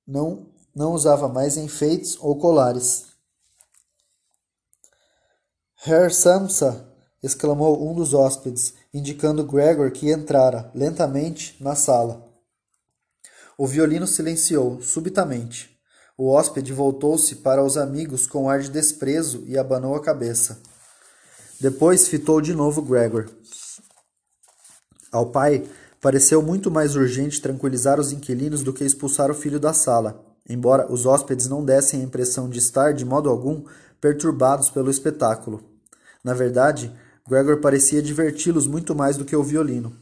[0.06, 3.06] não não usava mais enfeites ou colares.
[5.86, 6.92] Herr Samsa!
[7.22, 12.25] exclamou um dos hóspedes, indicando Gregor que entrara, lentamente, na sala.
[13.56, 15.76] O violino silenciou, subitamente.
[16.16, 20.60] O hóspede voltou-se para os amigos com ar de desprezo e abanou a cabeça.
[21.60, 23.26] Depois fitou de novo Gregor.
[25.10, 25.64] Ao pai,
[26.00, 30.90] pareceu muito mais urgente tranquilizar os inquilinos do que expulsar o filho da sala embora
[30.92, 33.64] os hóspedes não dessem a impressão de estar, de modo algum,
[34.00, 35.62] perturbados pelo espetáculo.
[36.22, 36.92] Na verdade,
[37.28, 39.92] Gregor parecia diverti-los muito mais do que o violino.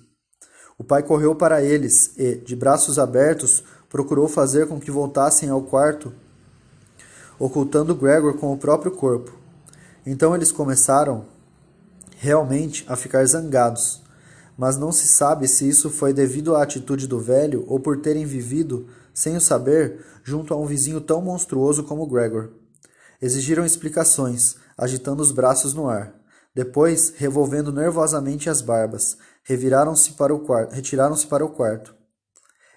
[0.79, 5.63] O pai correu para eles e, de braços abertos, procurou fazer com que voltassem ao
[5.63, 6.13] quarto,
[7.39, 9.33] ocultando Gregor com o próprio corpo.
[10.05, 11.27] Então eles começaram
[12.17, 14.03] realmente a ficar zangados,
[14.57, 18.25] mas não se sabe se isso foi devido à atitude do velho ou por terem
[18.25, 22.51] vivido sem o saber, junto a um vizinho tão monstruoso como Gregor.
[23.23, 26.13] Exigiram explicações, agitando os braços no ar.
[26.55, 31.95] Depois, revolvendo nervosamente as barbas, reviraram-se para o quarto, retiraram-se para o quarto.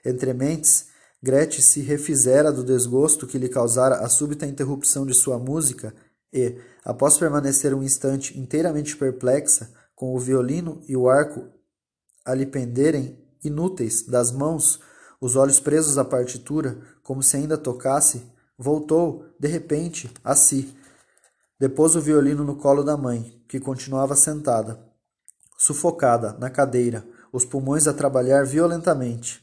[0.06, 0.88] Entre mentes,
[1.22, 5.94] Gretchen se refizera do desgosto que lhe causara a súbita interrupção de sua música
[6.32, 11.48] e, após permanecer um instante inteiramente perplexa, com o violino e o arco
[12.24, 14.80] a lhe penderem inúteis das mãos,
[15.20, 18.22] os olhos presos à partitura, como se ainda tocasse,
[18.58, 20.76] voltou, de repente, a si.
[21.60, 24.80] Depôs o violino no colo da mãe, que continuava sentada,
[25.58, 29.42] sufocada, na cadeira, os pulmões a trabalhar violentamente.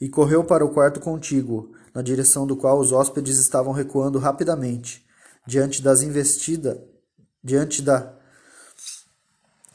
[0.00, 5.06] E correu para o quarto contíguo, na direção do qual os hóspedes estavam recuando rapidamente,
[5.46, 6.84] diante das investida,
[7.42, 8.14] diante da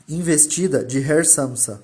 [0.07, 1.81] investida de Herr Samsa.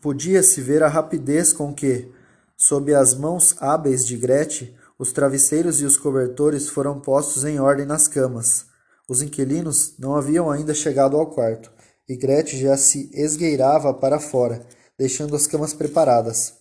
[0.00, 2.10] Podia-se ver a rapidez com que,
[2.56, 7.86] sob as mãos hábeis de Gretchen, os travesseiros e os cobertores foram postos em ordem
[7.86, 8.66] nas camas.
[9.08, 11.72] Os inquilinos não haviam ainda chegado ao quarto,
[12.08, 14.66] e Gretchen já se esgueirava para fora,
[14.98, 16.54] deixando as camas preparadas.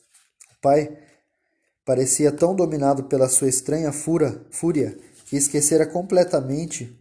[0.57, 0.97] O pai
[1.85, 6.97] parecia tão dominado pela sua estranha fura, fúria que esquecera completamente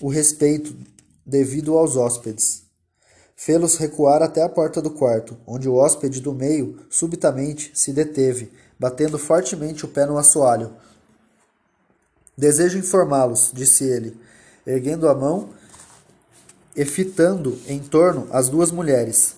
[0.00, 0.76] o respeito
[1.24, 2.62] devido aos hóspedes.
[3.34, 8.50] Fê-los recuar até a porta do quarto, onde o hóspede do meio subitamente se deteve,
[8.78, 10.74] batendo fortemente o pé no assoalho.
[12.36, 14.18] Desejo informá-los, disse ele,
[14.66, 15.50] erguendo a mão
[16.76, 19.34] e fitando em torno as duas mulheres,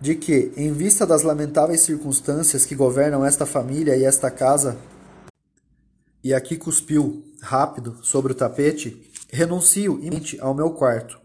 [0.00, 4.76] de que, em vista das lamentáveis circunstâncias que governam esta família e esta casa,
[6.22, 11.20] e aqui cuspiu, rápido, sobre o tapete, renuncio imediatamente ao meu quarto.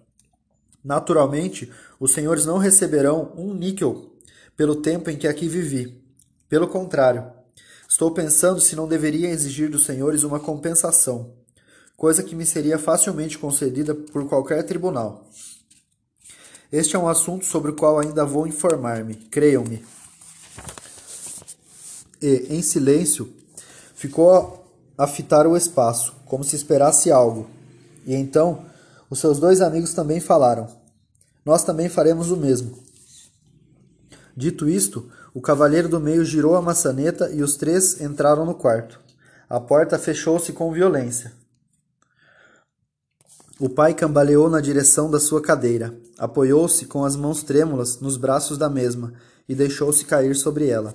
[0.83, 4.11] Naturalmente, os senhores não receberão um níquel
[4.55, 6.01] pelo tempo em que aqui vivi.
[6.47, 7.25] Pelo contrário,
[7.89, 11.33] estou pensando se não deveria exigir dos senhores uma compensação,
[11.97, 15.27] coisa que me seria facilmente concedida por qualquer tribunal.
[16.71, 19.85] Este é um assunto sobre o qual ainda vou informar-me, creiam-me.
[22.21, 23.31] E, em silêncio,
[23.95, 24.65] ficou
[24.97, 27.47] a fitar o espaço, como se esperasse algo.
[28.05, 28.65] E então,
[29.09, 30.85] os seus dois amigos também falaram
[31.45, 32.79] nós também faremos o mesmo.
[34.35, 38.99] Dito isto, o cavalheiro do meio girou a maçaneta e os três entraram no quarto.
[39.47, 41.33] A porta fechou-se com violência.
[43.57, 48.57] O pai cambaleou na direção da sua cadeira, apoiou-se com as mãos trêmulas nos braços
[48.57, 49.13] da mesma
[49.47, 50.93] e deixou-se cair sobre ela.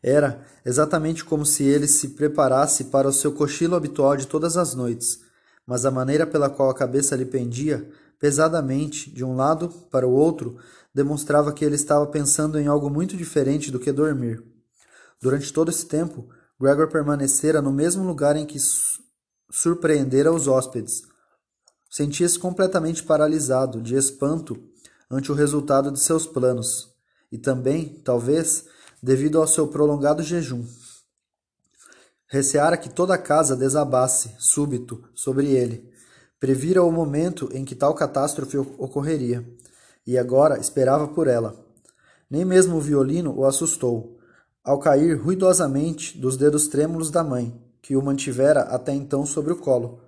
[0.00, 4.72] Era exatamente como se ele se preparasse para o seu cochilo habitual de todas as
[4.72, 5.18] noites,
[5.66, 10.12] mas a maneira pela qual a cabeça lhe pendia pesadamente de um lado para o
[10.12, 10.58] outro
[10.94, 14.40] demonstrava que ele estava pensando em algo muito diferente do que dormir.
[15.20, 16.28] Durante todo esse tempo,
[16.60, 18.58] Gregor permanecera no mesmo lugar em que
[19.50, 21.09] surpreendera os hóspedes.
[21.90, 24.56] Sentia-se completamente paralisado, de espanto,
[25.10, 26.94] ante o resultado de seus planos,
[27.32, 28.66] e também, talvez,
[29.02, 30.64] devido ao seu prolongado jejum.
[32.28, 35.90] Receara que toda a casa desabasse, súbito, sobre ele.
[36.38, 39.44] Previra o momento em que tal catástrofe ocorreria,
[40.06, 41.56] e agora esperava por ela.
[42.30, 44.16] Nem mesmo o violino o assustou,
[44.62, 49.56] ao cair ruidosamente dos dedos trêmulos da mãe, que o mantivera até então sobre o
[49.56, 50.00] colo.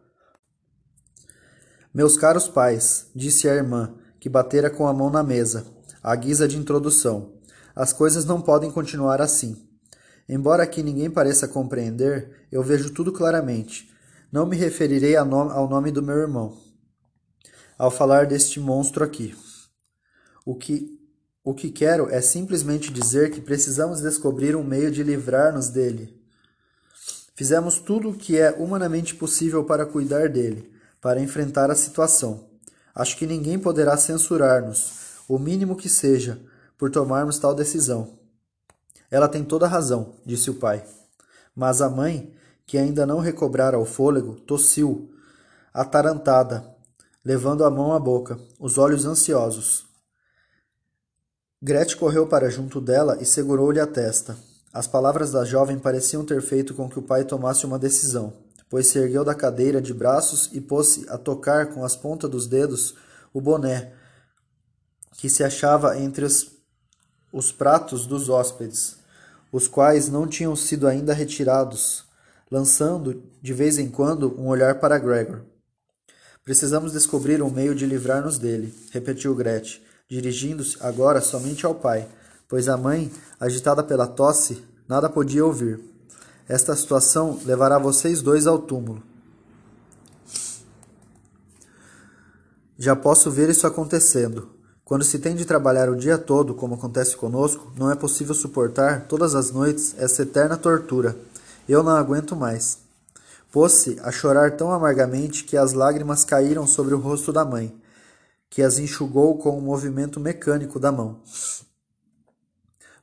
[1.95, 5.67] Meus caros pais, disse a irmã, que batera com a mão na mesa,
[6.03, 7.35] à guisa de introdução,
[7.75, 9.69] as coisas não podem continuar assim.
[10.29, 13.91] Embora aqui ninguém pareça compreender, eu vejo tudo claramente.
[14.31, 16.57] Não me referirei ao nome do meu irmão.
[17.79, 19.35] Ao falar deste monstro aqui.
[20.47, 20.99] O que,
[21.45, 26.19] o que quero é simplesmente dizer que precisamos descobrir um meio de livrar-nos dele.
[27.35, 30.72] Fizemos tudo o que é humanamente possível para cuidar dele,
[31.03, 32.49] para enfrentar a situação.
[32.95, 36.41] Acho que ninguém poderá censurar-nos, o mínimo que seja,
[36.79, 38.19] por tomarmos tal decisão.
[39.11, 40.85] Ela tem toda a razão, disse o pai.
[41.57, 42.33] Mas a mãe,
[42.65, 45.13] que ainda não recobrara o fôlego, tossiu,
[45.75, 46.65] atarantada,
[47.25, 49.87] levando a mão à boca, os olhos ansiosos.
[51.61, 54.37] Gretchen correu para junto dela e segurou-lhe a testa.
[54.73, 58.33] As palavras da jovem pareciam ter feito com que o pai tomasse uma decisão,
[58.73, 62.47] pois se ergueu da cadeira de braços e pôs-se a tocar com as pontas dos
[62.47, 62.95] dedos
[63.31, 63.93] o boné,
[65.19, 66.51] que se achava entre os,
[67.31, 68.97] os pratos dos hóspedes,
[69.53, 72.07] os quais não tinham sido ainda retirados,
[72.51, 75.43] lançando de vez em quando um olhar para Gregor.
[76.43, 82.09] Precisamos descobrir um meio de livrar-nos dele, repetiu Gretchen dirigindo-se agora somente ao pai,
[82.49, 85.92] pois a mãe, agitada pela tosse, nada podia ouvir.
[86.53, 89.03] Esta situação levará vocês dois ao túmulo.
[92.77, 94.51] Já posso ver isso acontecendo.
[94.85, 99.07] Quando se tem de trabalhar o dia todo, como acontece conosco, não é possível suportar
[99.07, 101.17] todas as noites essa eterna tortura.
[101.67, 102.81] Eu não aguento mais.
[103.51, 107.75] Pôs-se a chorar tão amargamente que as lágrimas caíram sobre o rosto da mãe
[108.51, 111.17] que as enxugou com um movimento mecânico da mão.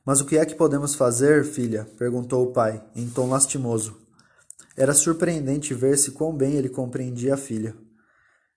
[0.04, 1.86] Mas o que é que podemos fazer, filha?
[1.98, 3.98] perguntou o pai, em tom lastimoso.
[4.76, 7.76] Era surpreendente ver-se quão bem ele compreendia a filha.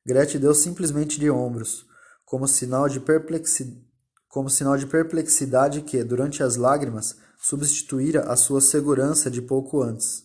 [0.06, 1.86] Gretchen deu simplesmente de ombros,
[2.25, 3.86] como sinal de, perplexi...
[4.27, 10.23] como sinal de perplexidade que, durante as lágrimas, substituíra a sua segurança de pouco antes.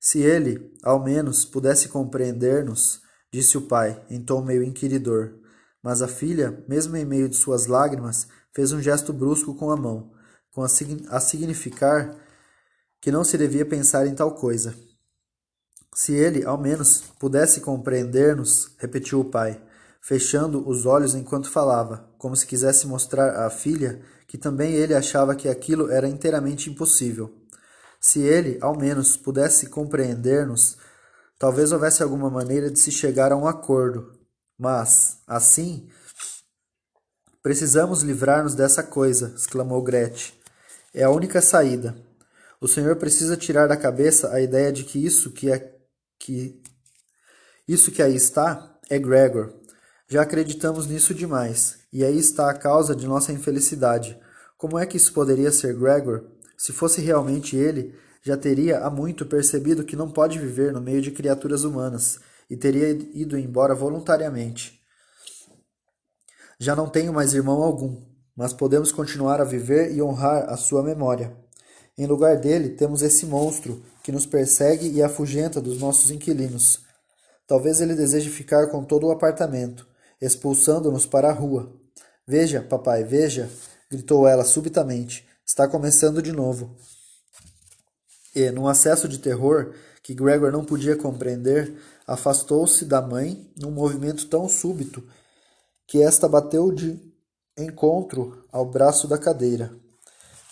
[0.00, 3.00] Se ele, ao menos, pudesse compreender-nos,
[3.32, 5.34] disse o pai, em tom meio inquiridor,
[5.82, 9.76] mas a filha, mesmo em meio de suas lágrimas, fez um gesto brusco com a
[9.76, 10.15] mão,
[10.56, 10.68] com a,
[11.10, 12.16] a significar
[12.98, 14.74] que não se devia pensar em tal coisa.
[15.94, 19.60] Se ele, ao menos, pudesse compreender-nos, repetiu o pai,
[20.00, 25.36] fechando os olhos enquanto falava, como se quisesse mostrar à filha que também ele achava
[25.36, 27.30] que aquilo era inteiramente impossível.
[28.00, 30.78] Se ele, ao menos, pudesse compreender-nos,
[31.38, 34.10] talvez houvesse alguma maneira de se chegar a um acordo,
[34.58, 35.86] mas, assim,
[37.42, 40.35] precisamos livrar-nos dessa coisa, exclamou Gretchen.
[40.96, 41.94] É a única saída.
[42.58, 45.76] O Senhor precisa tirar da cabeça a ideia de que isso que é
[46.18, 46.62] que
[47.68, 49.52] isso que aí está é Gregor.
[50.08, 54.18] Já acreditamos nisso demais, e aí está a causa de nossa infelicidade.
[54.56, 56.30] Como é que isso poderia ser Gregor?
[56.56, 61.02] Se fosse realmente ele, já teria há muito percebido que não pode viver no meio
[61.02, 64.80] de criaturas humanas e teria ido embora voluntariamente.
[66.58, 70.82] Já não tenho mais irmão algum, mas podemos continuar a viver e honrar a sua
[70.82, 71.34] memória.
[71.96, 76.80] Em lugar dele, temos esse monstro que nos persegue e afugenta dos nossos inquilinos.
[77.46, 79.86] Talvez ele deseje ficar com todo o apartamento,
[80.20, 81.72] expulsando-nos para a rua.
[82.26, 83.48] Veja, papai, veja!
[83.90, 85.26] gritou ela subitamente.
[85.46, 86.76] Está começando de novo.
[88.34, 89.72] E, num acesso de terror
[90.02, 91.74] que Gregor não podia compreender,
[92.06, 95.02] afastou-se da mãe num movimento tão súbito
[95.86, 97.00] que esta bateu de
[97.56, 99.72] encontro ao braço da cadeira.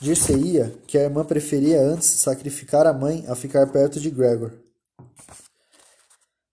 [0.01, 4.53] Dir-se-ia que a irmã preferia antes sacrificar a mãe a ficar perto de Gregor.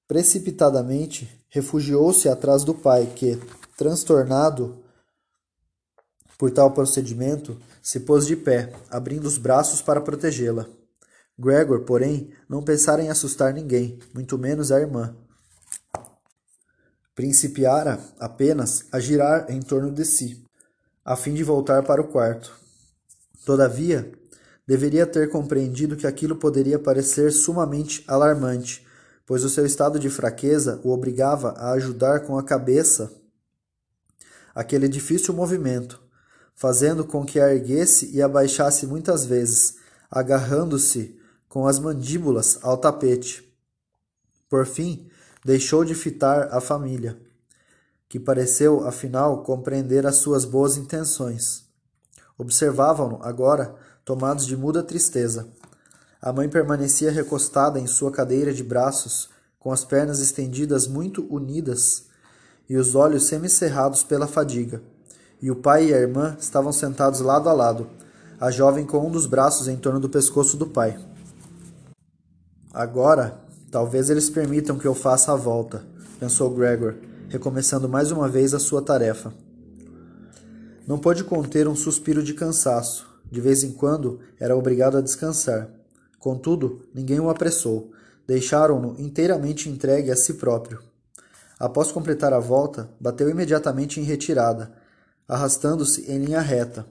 [0.08, 3.40] Precipitadamente, refugiou-se atrás do pai, que,
[3.78, 4.84] transtornado
[6.38, 10.68] por tal procedimento, se pôs de pé, abrindo os braços para protegê-la.
[11.40, 15.16] Gregor, porém, não pensara em assustar ninguém, muito menos a irmã.
[17.22, 20.44] Principiara apenas a girar em torno de si,
[21.06, 22.52] a fim de voltar para o quarto.
[23.46, 24.12] Todavia,
[24.66, 28.84] deveria ter compreendido que aquilo poderia parecer sumamente alarmante,
[29.24, 33.14] pois o seu estado de fraqueza o obrigava a ajudar com a cabeça
[34.56, 36.02] aquele difícil movimento,
[36.56, 39.76] fazendo com que a erguesse e abaixasse muitas vezes,
[40.10, 41.16] agarrando-se
[41.48, 43.48] com as mandíbulas ao tapete.
[44.50, 45.11] Por fim,
[45.44, 47.18] deixou de fitar a família,
[48.08, 51.66] que pareceu, afinal, compreender as suas boas intenções.
[52.38, 55.48] Observavam-no agora, tomados de muda tristeza.
[56.22, 59.30] A mãe permanecia recostada em sua cadeira de braços,
[59.60, 62.06] com as pernas estendidas muito unidas
[62.70, 64.82] e os olhos semicerrados pela fadiga.
[65.42, 67.90] E o pai e a irmã estavam sentados lado a lado,
[68.40, 71.00] a jovem com um dos braços em torno do pescoço do pai.
[72.74, 73.40] Agora,
[73.72, 75.84] talvez eles permitam que eu faça a volta,
[76.20, 76.96] pensou Gregor,
[77.30, 79.34] recomeçando mais uma vez a sua tarefa.
[80.86, 83.10] Não pôde conter um suspiro de cansaço.
[83.32, 85.70] De vez em quando era obrigado a descansar.
[86.20, 87.92] Contudo, ninguém o apressou.
[88.28, 90.82] Deixaram-no inteiramente entregue a si próprio.
[91.58, 94.74] Após completar a volta, bateu imediatamente em retirada,
[95.28, 96.86] arrastando-se em linha reta.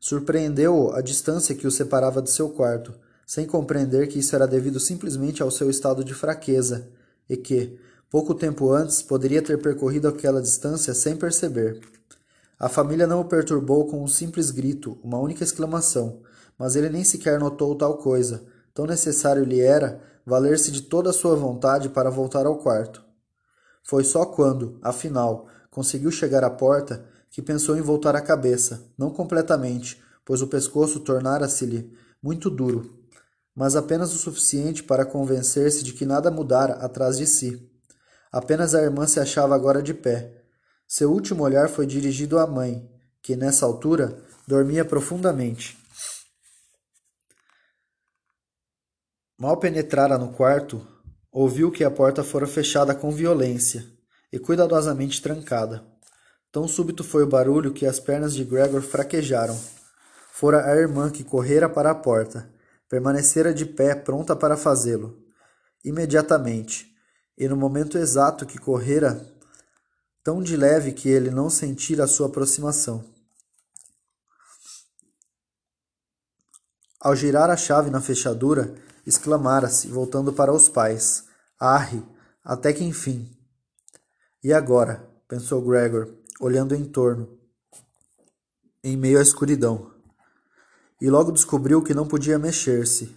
[0.00, 2.94] Surpreendeu-o a distância que o separava de seu quarto,
[3.26, 6.88] sem compreender que isso era devido simplesmente ao seu estado de fraqueza
[7.28, 7.78] e que,
[8.10, 11.80] pouco tempo antes, poderia ter percorrido aquela distância sem perceber.
[12.58, 16.20] A família não o perturbou com um simples grito, uma única exclamação,
[16.58, 18.44] mas ele nem sequer notou tal coisa.
[18.72, 23.04] Tão necessário lhe era valer-se de toda a sua vontade para voltar ao quarto.
[23.82, 29.10] Foi só quando, afinal, conseguiu chegar à porta que pensou em voltar a cabeça, não
[29.10, 31.92] completamente, pois o pescoço tornara-se-lhe
[32.22, 33.01] muito duro,
[33.54, 37.70] mas apenas o suficiente para convencer-se de que nada mudara atrás de si.
[38.30, 40.42] Apenas a irmã se achava agora de pé,
[40.94, 42.86] seu último olhar foi dirigido à mãe,
[43.22, 44.14] que nessa altura
[44.46, 45.78] dormia profundamente.
[49.38, 50.86] Mal penetrara no quarto,
[51.32, 53.86] ouviu que a porta fora fechada com violência
[54.30, 55.82] e cuidadosamente trancada.
[56.52, 59.58] Tão súbito foi o barulho que as pernas de Gregor fraquejaram.
[60.30, 62.52] Fora a irmã que correra para a porta,
[62.92, 65.18] permanecera de pé pronta para fazê-lo.
[65.82, 66.94] Imediatamente,
[67.38, 69.34] e no momento exato que correra
[70.22, 73.02] tão de leve que ele não sentira a sua aproximação.
[77.00, 78.74] Ao girar a chave na fechadura,
[79.06, 81.24] exclamara-se, voltando para os pais:
[81.58, 82.02] Arre,
[82.44, 83.34] até que enfim.
[84.44, 85.10] E agora?
[85.26, 87.40] pensou Gregor, olhando em torno,
[88.84, 89.91] em meio à escuridão.
[91.02, 93.12] E logo descobriu que não podia mexer-se.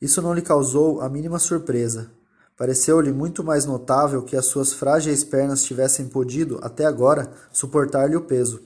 [0.00, 2.10] Isso não lhe causou a mínima surpresa.
[2.58, 8.22] Pareceu-lhe muito mais notável que as suas frágeis pernas tivessem podido, até agora, suportar-lhe o
[8.22, 8.60] peso.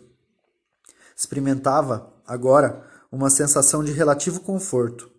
[1.14, 2.82] Experimentava, agora,
[3.12, 5.10] uma sensação de relativo conforto.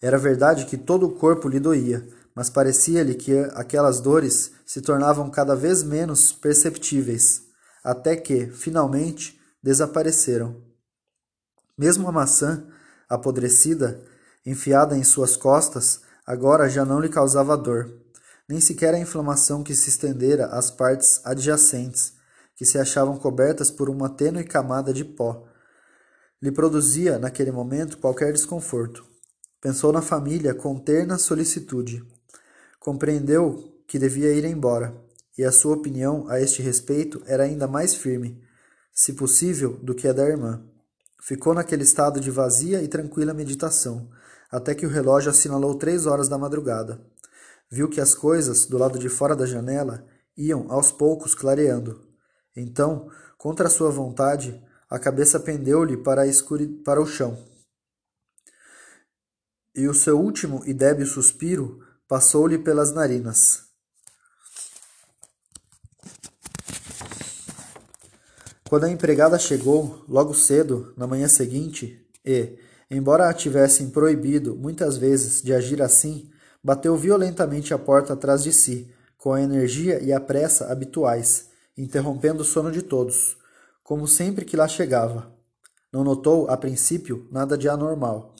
[0.00, 5.28] Era verdade que todo o corpo lhe doía, mas parecia-lhe que aquelas dores se tornavam
[5.28, 7.42] cada vez menos perceptíveis,
[7.84, 10.71] até que, finalmente, desapareceram.
[11.76, 12.66] Mesmo a maçã,
[13.08, 14.02] apodrecida,
[14.44, 18.02] enfiada em suas costas, agora já não lhe causava dor
[18.52, 22.12] nem sequer a inflamação que se estendera às partes adjacentes,
[22.54, 25.48] que se achavam cobertas por uma tênue camada de pó.
[26.40, 29.06] Lhe produzia, naquele momento, qualquer desconforto.
[29.60, 32.04] Pensou na família com terna solicitude.
[32.78, 34.94] Compreendeu que devia ir embora,
[35.38, 38.42] e a sua opinião a este respeito era ainda mais firme,
[38.92, 40.62] se possível, do que a da irmã.
[41.24, 44.10] Ficou naquele estado de vazia e tranquila meditação,
[44.50, 47.00] até que o relógio assinalou três horas da madrugada.
[47.70, 50.04] Viu que as coisas do lado de fora da janela
[50.36, 52.04] iam aos poucos clareando.
[52.56, 53.08] Então,
[53.38, 54.60] contra sua vontade,
[54.90, 56.22] a cabeça pendeu-lhe para,
[56.84, 57.38] para o chão.
[59.76, 63.71] E o seu último e débil suspiro passou-lhe pelas narinas.
[68.72, 72.56] Quando a empregada chegou, logo cedo, na manhã seguinte, e,
[72.90, 76.30] embora a tivessem proibido muitas vezes de agir assim,
[76.64, 82.40] Bateu violentamente a porta atrás de si, com a energia e a pressa habituais, interrompendo
[82.40, 83.36] o sono de todos,
[83.84, 85.30] como sempre que lá chegava.
[85.92, 88.34] Não notou, a princípio, nada de anormal.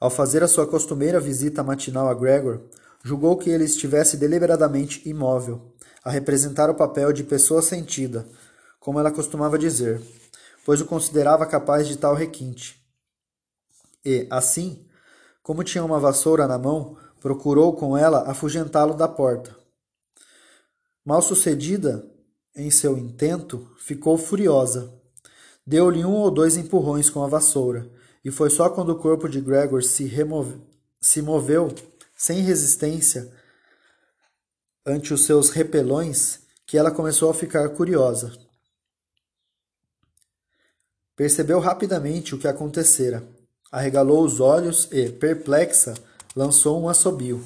[0.00, 2.62] Ao fazer a sua costumeira visita matinal a Gregor,
[3.04, 8.26] julgou que ele estivesse deliberadamente imóvel, a representar o papel de pessoa sentida,
[8.86, 10.00] como ela costumava dizer,
[10.64, 12.80] pois o considerava capaz de tal requinte.
[14.04, 14.86] E, assim,
[15.42, 19.56] como tinha uma vassoura na mão, procurou com ela afugentá-lo da porta.
[21.04, 22.08] Mal sucedida
[22.54, 24.94] em seu intento, ficou furiosa.
[25.66, 27.90] Deu-lhe um ou dois empurrões com a vassoura,
[28.24, 30.60] e foi só quando o corpo de Gregor se, remove...
[31.00, 31.74] se moveu
[32.16, 33.32] sem resistência
[34.86, 38.45] ante os seus repelões que ela começou a ficar curiosa.
[41.16, 43.26] Percebeu rapidamente o que acontecera.
[43.72, 45.94] Arregalou os olhos e, perplexa,
[46.36, 47.42] lançou um assobio.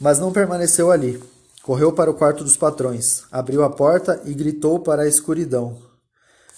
[0.00, 1.22] Mas não permaneceu ali.
[1.62, 5.80] Correu para o quarto dos patrões, abriu a porta e gritou para a escuridão: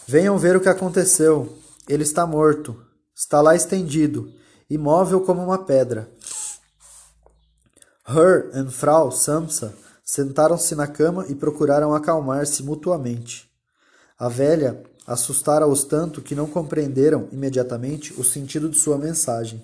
[0.06, 1.58] Venham ver o que aconteceu.
[1.88, 2.80] Ele está morto.
[3.14, 4.32] Está lá estendido,
[4.70, 6.08] imóvel como uma pedra.
[8.08, 13.50] Her e Frau Samsa sentaram-se na cama e procuraram acalmar-se mutuamente.
[14.18, 19.62] A velha assustara-os tanto que não compreenderam imediatamente o sentido de sua mensagem.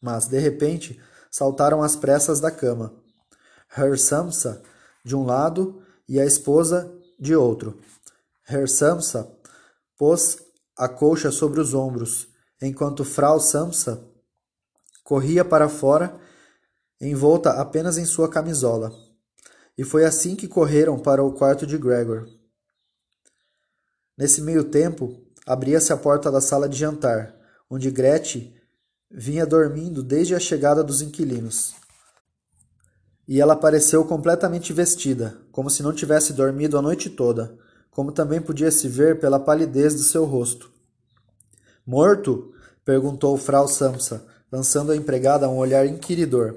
[0.00, 1.00] Mas, de repente,
[1.30, 2.94] saltaram às pressas da cama.
[3.76, 4.62] Her Samsa
[5.04, 7.78] de um lado e a esposa de outro.
[8.48, 9.30] Her Samsa
[9.96, 10.38] pôs
[10.76, 12.28] a colcha sobre os ombros,
[12.60, 14.04] enquanto Frau Samsa
[15.02, 16.18] corria para fora,
[17.00, 18.92] envolta apenas em sua camisola.
[19.76, 22.28] E foi assim que correram para o quarto de Gregor.
[24.16, 27.34] Nesse meio tempo, abria-se a porta da sala de jantar,
[27.68, 28.54] onde Gretchen
[29.10, 31.74] vinha dormindo desde a chegada dos inquilinos.
[33.26, 37.56] E ela apareceu completamente vestida, como se não tivesse dormido a noite toda,
[37.90, 40.70] como também podia se ver pela palidez de seu rosto.
[41.86, 42.52] Morto?
[42.84, 46.54] perguntou Frau Samsa, lançando à empregada um olhar inquiridor,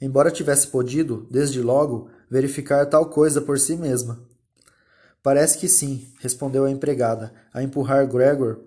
[0.00, 4.29] embora tivesse podido, desde logo, verificar tal coisa por si mesma.
[5.22, 8.60] Parece que sim, respondeu a empregada, a empurrar Gregor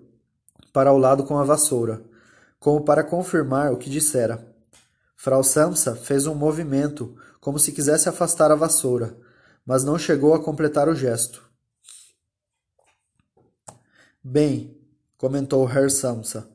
[0.72, 2.02] para o lado com a vassoura,
[2.58, 4.44] como para confirmar o que dissera.
[5.16, 9.16] Frau Samsa fez um movimento, como se quisesse afastar a vassoura,
[9.66, 11.42] mas não chegou a completar o gesto.
[14.22, 14.80] Bem,
[15.16, 16.48] comentou Herr Samsa,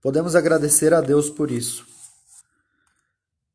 [0.00, 1.86] podemos agradecer a Deus por isso.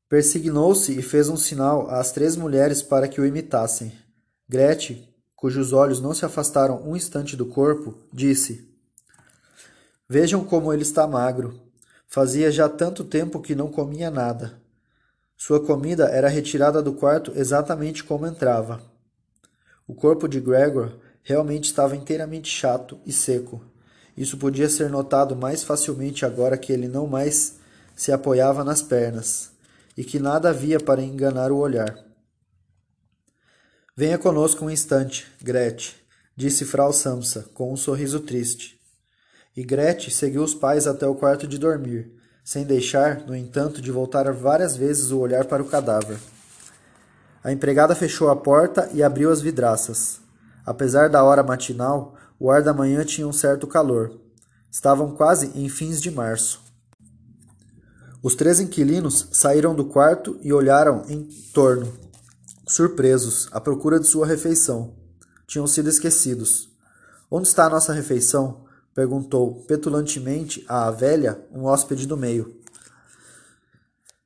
[0.10, 3.92] Persignou-se e fez um sinal às três mulheres para que o imitassem.
[4.48, 5.13] Gretchen,
[5.44, 8.66] cujos olhos não se afastaram um instante do corpo, disse:
[10.08, 11.60] Vejam como ele está magro.
[12.08, 14.54] Fazia já tanto tempo que não comia nada.
[15.36, 18.82] Sua comida era retirada do quarto exatamente como entrava.
[19.86, 23.62] O corpo de Gregor realmente estava inteiramente chato e seco.
[24.16, 27.56] Isso podia ser notado mais facilmente agora que ele não mais
[27.98, 29.52] se apoiava nas pernas
[29.98, 32.03] e que nada havia para enganar o olhar.
[33.96, 35.94] Venha conosco um instante, Gretchen,
[36.36, 38.82] disse Frau Samsa, com um sorriso triste.
[39.56, 42.12] E Gretchen seguiu os pais até o quarto de dormir,
[42.44, 46.18] sem deixar, no entanto, de voltar várias vezes o olhar para o cadáver.
[47.44, 50.20] A empregada fechou a porta e abriu as vidraças.
[50.66, 54.20] Apesar da hora matinal, o ar da manhã tinha um certo calor.
[54.72, 56.64] Estavam quase em fins de março.
[58.24, 61.94] Os três inquilinos saíram do quarto e olharam em torno,
[62.74, 64.96] surpresos, à procura de sua refeição.
[65.46, 66.70] Tinham sido esquecidos.
[67.30, 68.64] Onde está a nossa refeição?
[68.96, 72.56] perguntou petulantemente à velha, um hóspede do meio.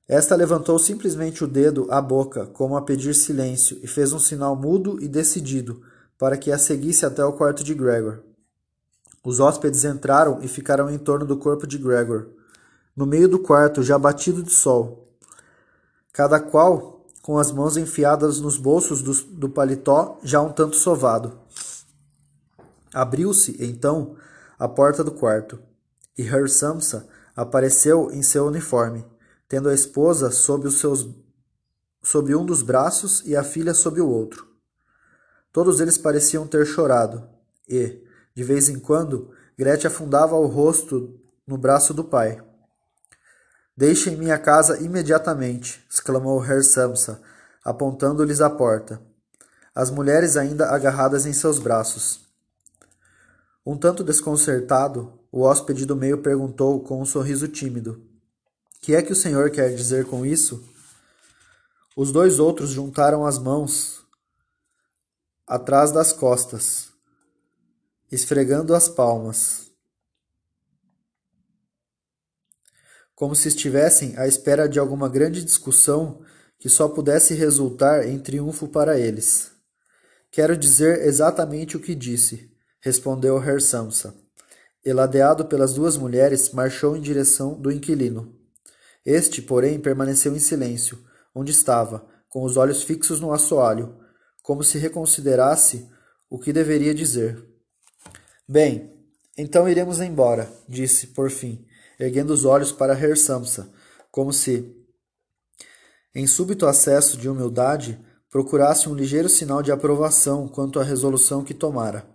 [0.07, 4.55] Esta levantou simplesmente o dedo à boca, como a pedir silêncio, e fez um sinal
[4.55, 5.81] mudo e decidido
[6.17, 8.23] para que a seguisse até o quarto de Gregor.
[9.25, 12.27] Os hóspedes entraram e ficaram em torno do corpo de Gregor,
[12.95, 15.13] no meio do quarto, já batido de sol.
[16.13, 16.96] Cada qual
[17.27, 21.37] com as mãos enfiadas nos bolsos do, do paletó, já um tanto sovado.
[22.93, 24.15] Abriu-se, então,
[24.57, 25.59] a porta do quarto,
[26.17, 27.05] e Her Samsa
[27.35, 29.05] apareceu em seu uniforme,
[29.45, 31.05] tendo a esposa sob, os seus,
[32.01, 34.47] sob um dos braços e a filha sob o outro.
[35.51, 37.27] Todos eles pareciam ter chorado,
[37.67, 42.41] e, de vez em quando, Gretchen afundava o rosto no braço do pai.
[43.77, 47.21] Deixem minha casa imediatamente, exclamou Herr Samsa,
[47.63, 48.99] apontando-lhes a porta.
[49.75, 52.21] As mulheres ainda agarradas em seus braços.
[53.63, 58.01] Um tanto desconcertado, o hóspede do meio perguntou com um sorriso tímido:
[58.81, 60.67] Que é que o senhor quer dizer com isso?
[61.95, 64.01] Os dois outros juntaram as mãos
[65.45, 66.87] atrás das costas,
[68.11, 69.66] esfregando as palmas,
[73.17, 76.21] como se estivessem à espera de alguma grande discussão
[76.59, 79.51] que só pudesse resultar em triunfo para eles.
[80.29, 84.13] Quero dizer exatamente o que disse respondeu Herr Samsa.
[84.85, 88.35] E, ladeado pelas duas mulheres, marchou em direção do inquilino.
[89.03, 91.03] Este, porém, permaneceu em silêncio,
[91.33, 93.97] onde estava, com os olhos fixos no assoalho,
[94.43, 95.89] como se reconsiderasse
[96.29, 97.43] o que deveria dizer.
[98.47, 98.93] Bem,
[99.35, 101.66] então iremos embora, disse, por fim,
[101.99, 103.69] erguendo os olhos para Herr Samsa,
[104.11, 104.75] como se,
[106.13, 111.53] em súbito acesso de humildade, procurasse um ligeiro sinal de aprovação quanto à resolução que
[111.53, 112.07] tomara.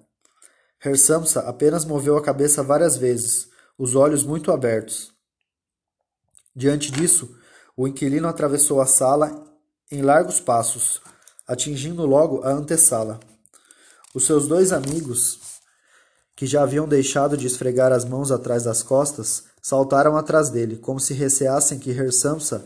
[0.85, 5.13] Herr Samsa apenas moveu a cabeça várias vezes, os olhos muito abertos.
[6.55, 7.37] Diante disso,
[7.77, 9.53] o inquilino atravessou a sala
[9.91, 11.01] em largos passos,
[11.47, 13.21] atingindo logo a antessala.
[14.15, 15.39] Os seus dois amigos,
[16.37, 20.99] que já haviam deixado de esfregar as mãos atrás das costas, saltaram atrás dele, como
[20.99, 22.65] se receassem que Herr Samsa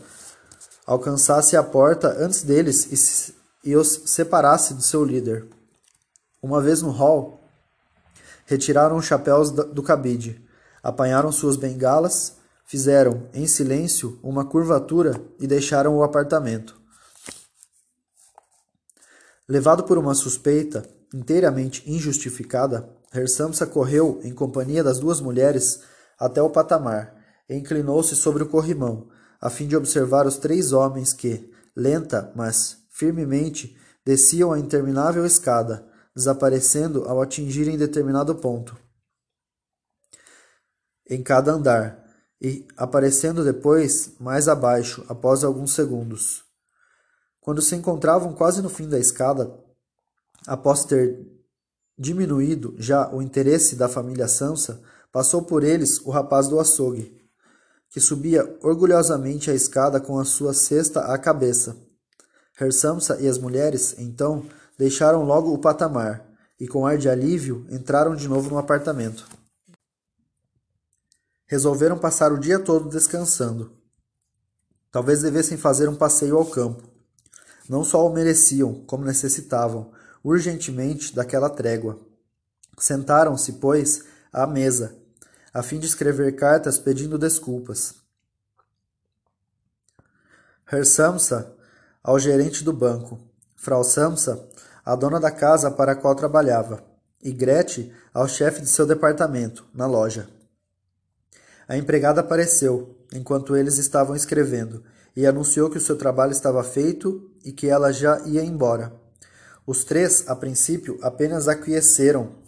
[0.85, 3.33] alcançasse a porta antes deles
[3.63, 5.45] e, os separasse de seu líder.
[6.41, 7.39] Uma vez no hall,
[8.45, 10.41] retiraram os chapéus do cabide,
[10.81, 16.75] apanharam suas bengalas, fizeram, em silêncio, uma curvatura e deixaram o apartamento.
[19.47, 20.83] Levado por uma suspeita,
[21.13, 25.81] inteiramente injustificada, Hersamsa correu, em companhia das duas mulheres,
[26.19, 27.15] até o patamar
[27.49, 29.09] e inclinou-se sobre o corrimão,
[29.39, 35.87] a fim de observar os três homens que, lenta, mas firmemente, desciam a interminável escada,
[36.15, 38.75] desaparecendo ao atingirem determinado ponto
[41.09, 42.03] em cada andar
[42.41, 46.43] e aparecendo depois mais abaixo após alguns segundos.
[47.39, 49.57] Quando se encontravam quase no fim da escada,
[50.45, 51.17] após ter
[51.97, 54.81] diminuído já o interesse da família Sansa,
[55.11, 57.17] passou por eles o rapaz do açougue,
[57.89, 61.75] que subia orgulhosamente a escada com a sua cesta à cabeça.
[62.59, 64.45] Herr Samsa e as mulheres, então,
[64.77, 66.25] deixaram logo o patamar
[66.59, 69.27] e, com ar de alívio, entraram de novo no apartamento.
[71.45, 73.71] Resolveram passar o dia todo descansando.
[74.91, 76.83] Talvez devessem fazer um passeio ao campo.
[77.69, 79.91] Não só o mereciam, como necessitavam,
[80.23, 81.99] urgentemente, daquela trégua.
[82.77, 84.03] Sentaram-se, pois,
[84.37, 84.95] à mesa,
[85.51, 87.95] a fim de escrever cartas pedindo desculpas.
[90.71, 91.55] Herr Samsa
[92.03, 93.19] ao gerente do banco,
[93.55, 94.47] Frau Samsa
[94.85, 96.83] a dona da casa para a qual trabalhava,
[97.21, 100.29] e Gretchen ao chefe de seu departamento, na loja.
[101.67, 104.83] A empregada apareceu, enquanto eles estavam escrevendo,
[105.15, 108.93] e anunciou que o seu trabalho estava feito e que ela já ia embora.
[109.65, 112.46] Os três, a princípio, apenas aqueceram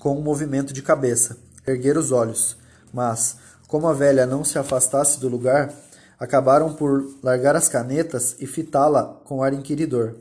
[0.00, 1.36] com um movimento de cabeça,
[1.66, 2.56] erguer os olhos,
[2.92, 3.36] mas,
[3.68, 5.72] como a velha não se afastasse do lugar,
[6.18, 10.16] acabaram por largar as canetas e fitá-la com ar inquiridor.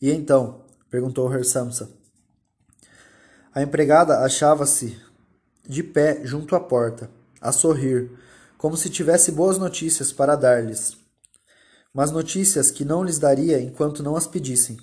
[0.00, 0.62] E então?
[0.90, 1.90] perguntou Herr Samsa.
[3.54, 4.98] A empregada achava-se
[5.68, 7.10] de pé junto à porta,
[7.40, 8.10] a sorrir,
[8.56, 10.96] como se tivesse boas notícias para dar-lhes,
[11.92, 14.78] mas notícias que não lhes daria enquanto não as pedissem.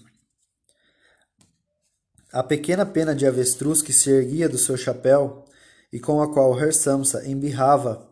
[2.37, 5.43] A pequena pena de avestruz que se erguia do seu chapéu
[5.91, 8.07] e com a qual Herr Samsa embirrava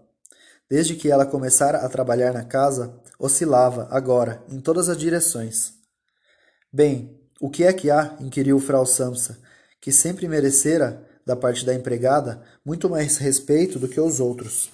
[0.68, 5.74] desde que ela começara a trabalhar na casa, oscilava, agora, em todas as direções.
[6.74, 8.18] Bem, o que é que há?
[8.20, 9.38] inquiriu Frau Samsa,
[9.80, 14.72] que sempre merecera, da parte da empregada, muito mais respeito do que os outros.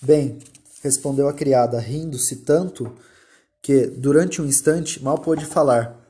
[0.00, 0.40] Bem,
[0.82, 2.96] respondeu a criada, rindo-se tanto
[3.62, 6.01] que, durante um instante, mal pôde falar.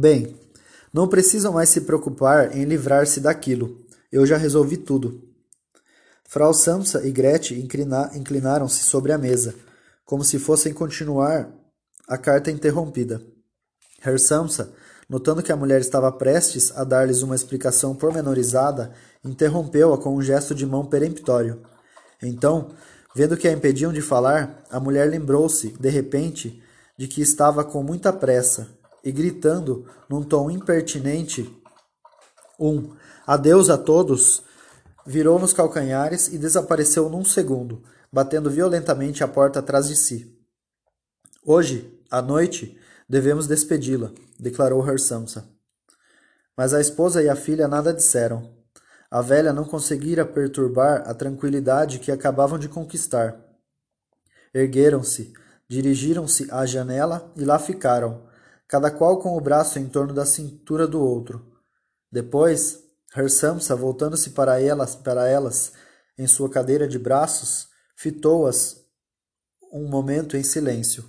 [0.00, 0.36] Bem,
[0.94, 3.84] não precisam mais se preocupar em livrar-se daquilo.
[4.12, 5.24] Eu já resolvi tudo.
[6.22, 7.58] Frau Samsa e Gretchen
[8.14, 9.56] inclinaram-se sobre a mesa,
[10.04, 11.50] como se fossem continuar
[12.06, 13.20] a carta interrompida.
[14.00, 14.72] Herr Samsa,
[15.08, 18.92] notando que a mulher estava prestes a dar-lhes uma explicação pormenorizada,
[19.24, 21.60] interrompeu-a com um gesto de mão peremptório.
[22.22, 22.70] Então,
[23.16, 26.62] vendo que a impediam de falar, a mulher lembrou-se, de repente,
[26.96, 31.54] de que estava com muita pressa e, gritando num tom impertinente,
[32.58, 32.94] um
[33.26, 34.42] adeus a todos,
[35.06, 37.82] virou nos calcanhares e desapareceu num segundo,
[38.12, 40.38] batendo violentamente a porta atrás de si.
[41.44, 42.78] Hoje, à noite,
[43.08, 45.48] devemos despedi-la, declarou Herr Samsa.
[46.56, 48.54] Mas a esposa e a filha nada disseram.
[49.10, 53.40] A velha não conseguira perturbar a tranquilidade que acabavam de conquistar.
[54.52, 55.32] Ergueram-se,
[55.68, 58.27] dirigiram-se à janela e lá ficaram,
[58.68, 61.44] cada qual com o braço em torno da cintura do outro.
[62.12, 62.84] Depois,
[63.16, 65.72] Herr Samsa, voltando-se para elas, para elas
[66.18, 68.84] em sua cadeira de braços, fitou-as
[69.72, 71.04] um momento em silêncio.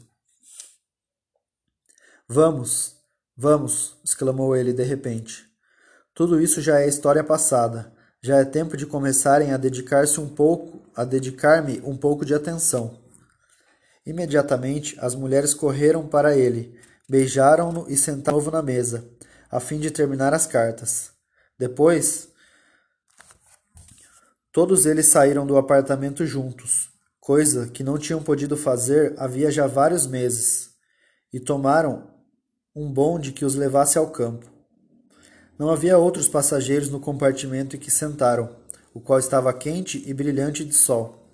[2.27, 2.95] Vamos,
[3.35, 5.45] vamos, exclamou ele de repente.
[6.13, 7.93] Tudo isso já é história passada.
[8.21, 12.99] Já é tempo de começarem a dedicar-se um pouco, a dedicar-me um pouco de atenção.
[14.05, 16.77] Imediatamente as mulheres correram para ele,
[17.09, 19.09] Beijaram-no e sentaram de novo na mesa,
[19.49, 21.09] a fim de terminar as cartas.
[21.57, 22.29] Depois,
[24.51, 26.89] todos eles saíram do apartamento juntos,
[27.19, 30.69] coisa que não tinham podido fazer havia já vários meses,
[31.33, 32.13] e tomaram
[32.75, 34.45] um bonde que os levasse ao campo.
[35.57, 38.55] Não havia outros passageiros no compartimento em que sentaram,
[38.93, 41.27] o qual estava quente e brilhante de sol.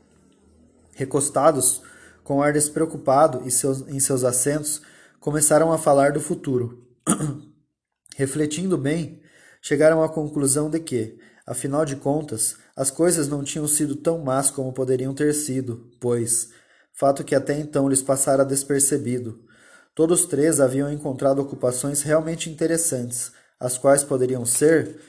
[0.94, 1.82] Recostados,
[2.24, 4.82] com ar despreocupado e seus, em seus assentos,
[5.26, 6.88] começaram a falar do futuro.
[8.16, 9.24] Refletindo bem,
[9.60, 11.18] chegaram à conclusão de que,
[11.48, 16.52] afinal de contas, as coisas não tinham sido tão más como poderiam ter sido, pois,
[16.94, 19.44] fato que até então lhes passara despercebido,
[19.96, 25.02] todos três haviam encontrado ocupações realmente interessantes, as quais poderiam ser,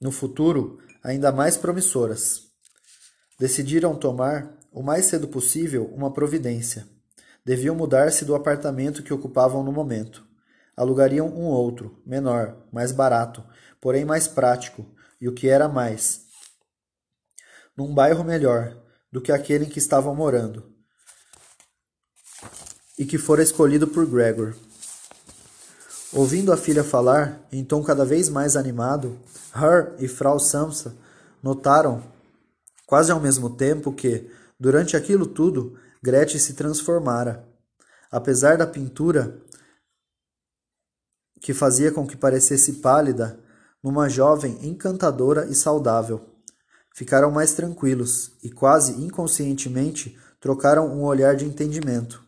[0.00, 2.42] no futuro, ainda mais promissoras.
[3.40, 6.94] Decidiram tomar, o mais cedo possível, uma providência.
[7.46, 10.26] Deviam mudar-se do apartamento que ocupavam no momento.
[10.76, 13.44] Alugariam um outro, menor, mais barato,
[13.80, 14.84] porém mais prático,
[15.20, 16.22] e o que era mais,
[17.76, 18.76] num bairro melhor
[19.12, 20.72] do que aquele em que estavam morando,
[22.98, 24.56] e que fora escolhido por Gregor.
[26.12, 29.20] Ouvindo a filha falar, em tom cada vez mais animado,
[29.54, 30.96] Her e Frau Samsa
[31.40, 32.02] notaram,
[32.86, 34.28] quase ao mesmo tempo, que,
[34.58, 37.44] durante aquilo tudo, Gretchen se transformara.
[38.12, 39.42] Apesar da pintura
[41.40, 43.40] que fazia com que parecesse pálida,
[43.82, 46.24] numa jovem encantadora e saudável.
[46.94, 52.24] Ficaram mais tranquilos e, quase inconscientemente, trocaram um olhar de entendimento.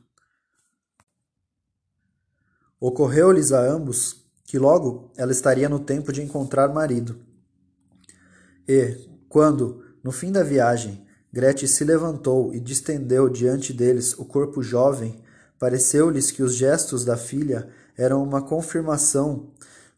[2.80, 7.20] Ocorreu-lhes a ambos que logo ela estaria no tempo de encontrar marido.
[8.68, 14.62] E, quando, no fim da viagem, Gretchen se levantou e distendeu diante deles o corpo
[14.62, 15.22] jovem.
[15.58, 19.50] Pareceu-lhes que os gestos da filha eram uma confirmação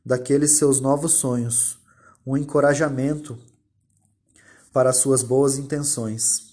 [0.05, 1.79] daqueles seus novos sonhos,
[2.27, 3.39] um encorajamento
[4.73, 6.50] para suas boas intenções.